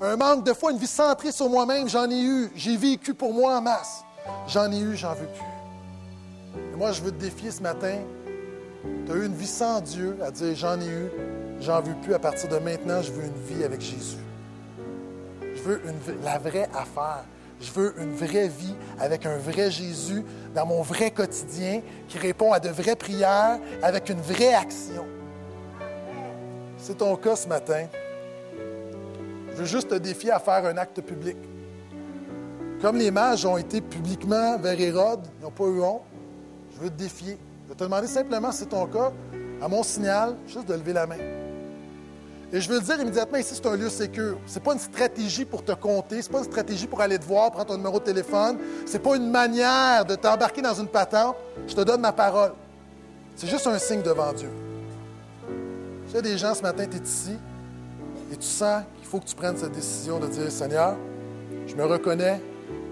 [0.00, 2.50] Un manque de foi, une vie centrée sur moi-même, j'en ai eu.
[2.54, 4.04] J'ai vécu pour moi en masse.
[4.48, 6.62] J'en ai eu, j'en veux plus.
[6.72, 7.98] Et moi, je veux te défier ce matin.
[9.06, 11.10] Tu as eu une vie sans Dieu, à dire j'en ai eu,
[11.60, 12.12] j'en veux plus.
[12.12, 14.18] À partir de maintenant, je veux une vie avec Jésus.
[15.40, 17.24] Je veux une, la vraie affaire.
[17.60, 20.22] Je veux une vraie vie avec un vrai Jésus
[20.54, 25.06] dans mon vrai quotidien qui répond à de vraies prières avec une vraie action.
[26.76, 27.86] C'est ton cas ce matin.
[29.52, 31.36] Je veux juste te défier à faire un acte public.
[32.82, 36.02] Comme les mages ont été publiquement vers Hérode, ils n'ont pas eu honte,
[36.74, 37.38] je veux te défier.
[37.64, 39.10] Je vais te demander simplement, si c'est ton cas,
[39.62, 41.43] à mon signal, juste de lever la main.
[42.54, 44.38] Et je veux le dire immédiatement, ici, c'est un lieu sécur.
[44.46, 47.18] Ce n'est pas une stratégie pour te compter, ce n'est pas une stratégie pour aller
[47.18, 48.58] te voir, prendre ton numéro de téléphone.
[48.86, 51.34] Ce n'est pas une manière de t'embarquer dans une patente.
[51.66, 52.52] Je te donne ma parole.
[53.34, 54.50] C'est juste un signe devant Dieu.
[56.08, 57.36] Tu as des gens ce matin, tu es ici
[58.32, 60.96] et tu sens qu'il faut que tu prennes cette décision de dire Seigneur,
[61.66, 62.40] je me reconnais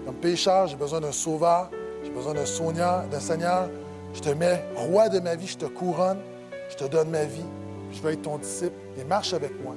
[0.05, 1.71] comme pécheur, j'ai besoin d'un sauveur,
[2.03, 3.69] j'ai besoin d'un Seigneur, d'un Seigneur
[4.13, 6.19] Je te mets roi de ma vie, je te couronne,
[6.69, 7.45] je te donne ma vie,
[7.93, 9.75] je veux être ton disciple et marche avec moi.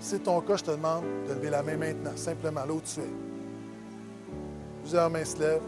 [0.00, 2.80] Si c'est ton cas, je te demande de lever la main maintenant, simplement là où
[2.80, 3.12] tu es.
[4.82, 5.60] Plusieurs mains se lèvent.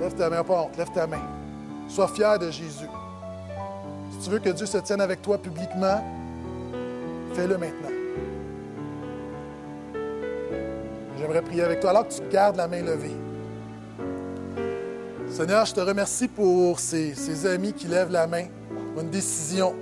[0.00, 1.22] Lève ta main, pas honte, lève ta main.
[1.88, 2.88] Sois fier de Jésus.
[4.10, 6.04] Si tu veux que Dieu se tienne avec toi publiquement,
[7.34, 7.88] fais-le maintenant.
[11.18, 13.16] J'aimerais prier avec toi alors que tu gardes la main levée.
[15.28, 18.46] Seigneur, je te remercie pour ces, ces amis qui lèvent la main
[19.00, 19.74] une décision,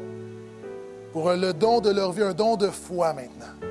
[1.12, 3.68] pour le don de leur vie, un don de foi maintenant.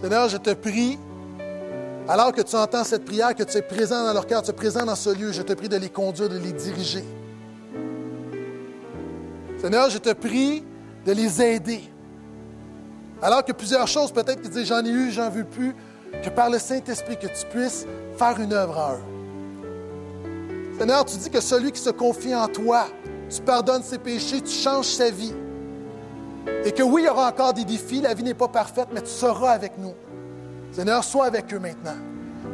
[0.00, 0.98] Seigneur, je te prie,
[2.08, 4.54] alors que tu entends cette prière, que tu es présent dans leur cœur, tu es
[4.54, 7.04] présent dans ce lieu, je te prie de les conduire, de les diriger.
[9.58, 10.64] Seigneur, je te prie
[11.04, 11.82] de les aider.
[13.22, 15.74] Alors que plusieurs choses, peut-être qu'ils disent j'en ai eu, j'en veux plus,
[16.24, 20.78] que par le Saint-Esprit, que tu puisses faire une œuvre en eux.
[20.78, 22.86] Seigneur, tu dis que celui qui se confie en toi,
[23.30, 25.34] tu pardonnes ses péchés, tu changes sa vie.
[26.64, 29.02] Et que oui, il y aura encore des défis, la vie n'est pas parfaite, mais
[29.02, 29.94] tu seras avec nous.
[30.72, 31.96] Seigneur, sois avec eux maintenant.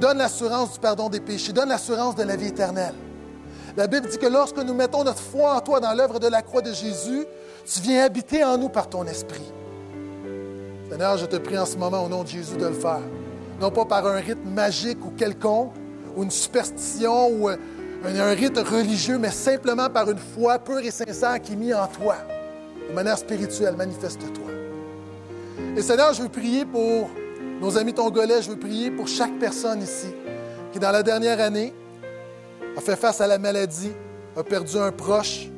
[0.01, 2.95] Donne l'assurance du pardon des péchés, donne l'assurance de la vie éternelle.
[3.77, 6.43] La Bible dit que lorsque nous mettons notre foi en toi dans l'œuvre de la
[6.43, 7.25] croix de Jésus,
[7.65, 9.53] tu viens habiter en nous par ton esprit.
[10.91, 13.01] Seigneur, je te prie en ce moment au nom de Jésus de le faire.
[13.61, 15.73] Non pas par un rite magique ou quelconque,
[16.17, 17.51] ou une superstition, ou
[18.05, 21.75] un, un rite religieux, mais simplement par une foi pure et sincère qui est mise
[21.75, 22.17] en toi.
[22.89, 24.51] De manière spirituelle, manifeste-toi.
[25.77, 27.11] Et Seigneur, je veux prier pour
[27.61, 30.09] nos amis tongolais, je veux prier pour chaque personne ici
[30.73, 31.73] qui, dans la dernière année,
[32.77, 33.93] a fait face à la maladie,
[34.37, 35.49] a perdu un proche,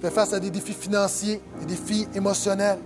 [0.00, 2.78] fait face à des défis financiers, des défis émotionnels.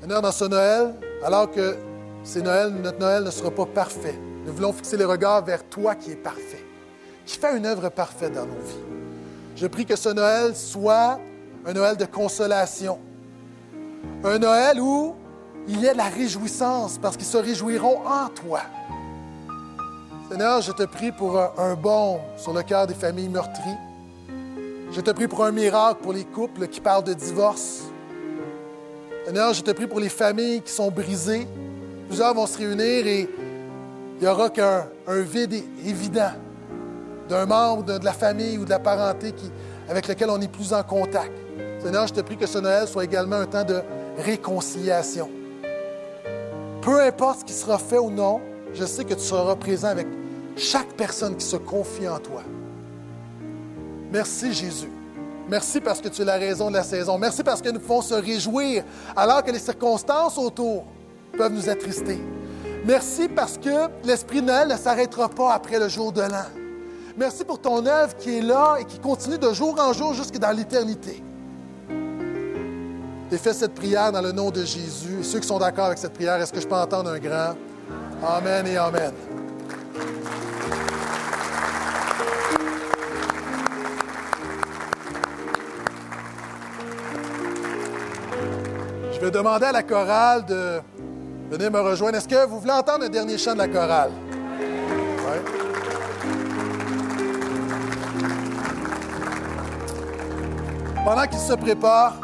[0.00, 1.76] Seigneur, dans ce Noël, alors que
[2.24, 5.94] c'est Noël, notre Noël ne sera pas parfait, nous voulons fixer les regards vers toi
[5.94, 6.64] qui es parfait,
[7.28, 8.84] qui fait une œuvre parfaite dans nos vies.
[9.54, 11.20] Je prie que ce Noël soit
[11.66, 12.98] un Noël de consolation,
[14.24, 15.14] un Noël où
[15.68, 18.62] il y a de la réjouissance parce qu'ils se réjouiront en toi.
[20.30, 23.76] Seigneur, je te prie pour un, baume sur le cœur des familles meurtries.
[24.90, 27.82] Je te prie pour un miracle pour les couples qui parlent de divorce.
[29.26, 31.46] Seigneur, je te prie pour les familles qui sont brisées.
[32.06, 33.28] Plusieurs vont se réunir et
[34.16, 36.32] il n'y aura qu'un un vide évident
[37.28, 39.34] d'un membre de, la famille ou de la parenté
[39.88, 41.32] avec lequel on est plus en contact.
[41.82, 43.82] Seigneur, je te prie que ce Noël soit également un temps de
[44.18, 45.30] réconciliation.
[46.82, 48.40] Peu importe ce qui sera fait ou non,
[48.74, 50.06] je sais que tu seras présent avec
[50.56, 52.42] chaque personne qui se confie en toi.
[54.10, 54.90] Merci Jésus.
[55.48, 57.16] Merci parce que tu es la raison de la saison.
[57.16, 58.84] Merci parce que nous pouvons se réjouir
[59.16, 60.84] alors que les circonstances autour
[61.36, 62.18] peuvent nous attrister.
[62.84, 66.67] Merci parce que l'Esprit de Noël ne s'arrêtera pas après le jour de l'an.
[67.18, 70.38] Merci pour ton œuvre qui est là et qui continue de jour en jour jusque
[70.38, 71.20] dans l'éternité.
[73.28, 75.18] J'ai fait cette prière dans le nom de Jésus.
[75.20, 77.56] Et ceux qui sont d'accord avec cette prière, est-ce que je peux entendre un grand
[78.24, 79.12] Amen et Amen?
[89.12, 90.80] Je vais demander à la chorale de
[91.50, 92.16] venir me rejoindre.
[92.16, 94.12] Est-ce que vous voulez entendre le dernier chant de la chorale?
[94.60, 95.67] Ouais.
[101.08, 102.20] Pendant qu'ils se préparent,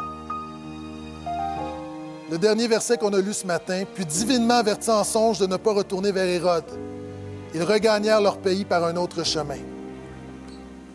[2.29, 5.57] le dernier verset qu'on a lu ce matin, puis divinement avertis en songe de ne
[5.57, 6.69] pas retourner vers Hérode.
[7.55, 9.57] Ils regagnèrent leur pays par un autre chemin.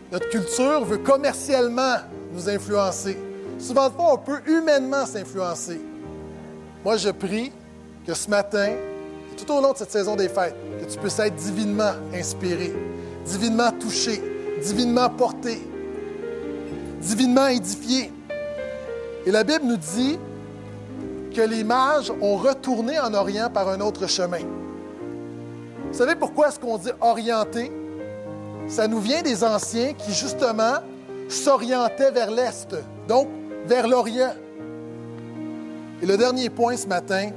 [0.09, 1.97] Notre culture veut commercialement
[2.31, 3.17] nous influencer.
[3.59, 5.81] Souvent de fois, on peut humainement s'influencer.
[6.85, 7.51] Moi, je prie
[8.07, 8.69] que ce matin,
[9.35, 12.73] tout au long de cette saison des fêtes, que tu puisses être divinement inspiré,
[13.25, 14.23] divinement touché,
[14.63, 15.61] divinement porté,
[17.01, 18.11] divinement édifié.
[19.25, 20.17] Et la Bible nous dit
[21.35, 24.39] que les mages ont retourné en Orient par un autre chemin.
[25.91, 27.71] Vous savez pourquoi est-ce qu'on dit orienté?
[28.67, 30.75] Ça nous vient des anciens qui, justement,
[31.27, 32.75] s'orientaient vers l'Est,
[33.07, 33.27] donc
[33.65, 34.33] vers l'Orient.
[36.01, 37.29] Et le dernier point ce matin,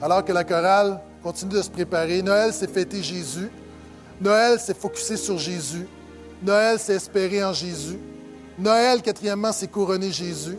[0.00, 3.50] alors que la chorale continue de se préparer, Noël, c'est fêter Jésus.
[4.20, 5.86] Noël, c'est focuser sur Jésus.
[6.42, 7.98] Noël, c'est espérer en Jésus.
[8.58, 10.58] Noël, quatrièmement, c'est couronner Jésus.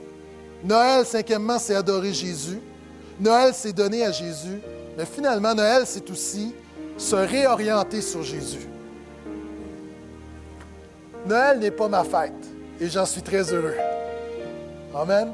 [0.63, 2.59] Noël, cinquièmement, c'est adorer Jésus.
[3.19, 4.59] Noël, c'est donner à Jésus.
[4.97, 6.53] Mais finalement, Noël, c'est aussi
[6.97, 8.67] se réorienter sur Jésus.
[11.25, 12.33] Noël n'est pas ma fête
[12.79, 13.75] et j'en suis très heureux.
[14.95, 15.31] Amen.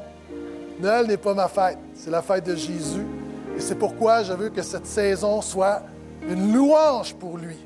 [0.80, 3.06] Noël n'est pas ma fête, c'est la fête de Jésus.
[3.56, 5.82] Et c'est pourquoi je veux que cette saison soit
[6.28, 7.56] une louange pour lui,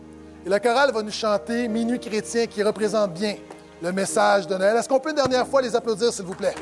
[0.45, 3.37] Et la chorale va nous chanter Minuit chrétien qui représente bien
[3.83, 4.77] le message de Noël.
[4.77, 6.55] Est-ce qu'on peut une dernière fois les applaudir, s'il vous plaît?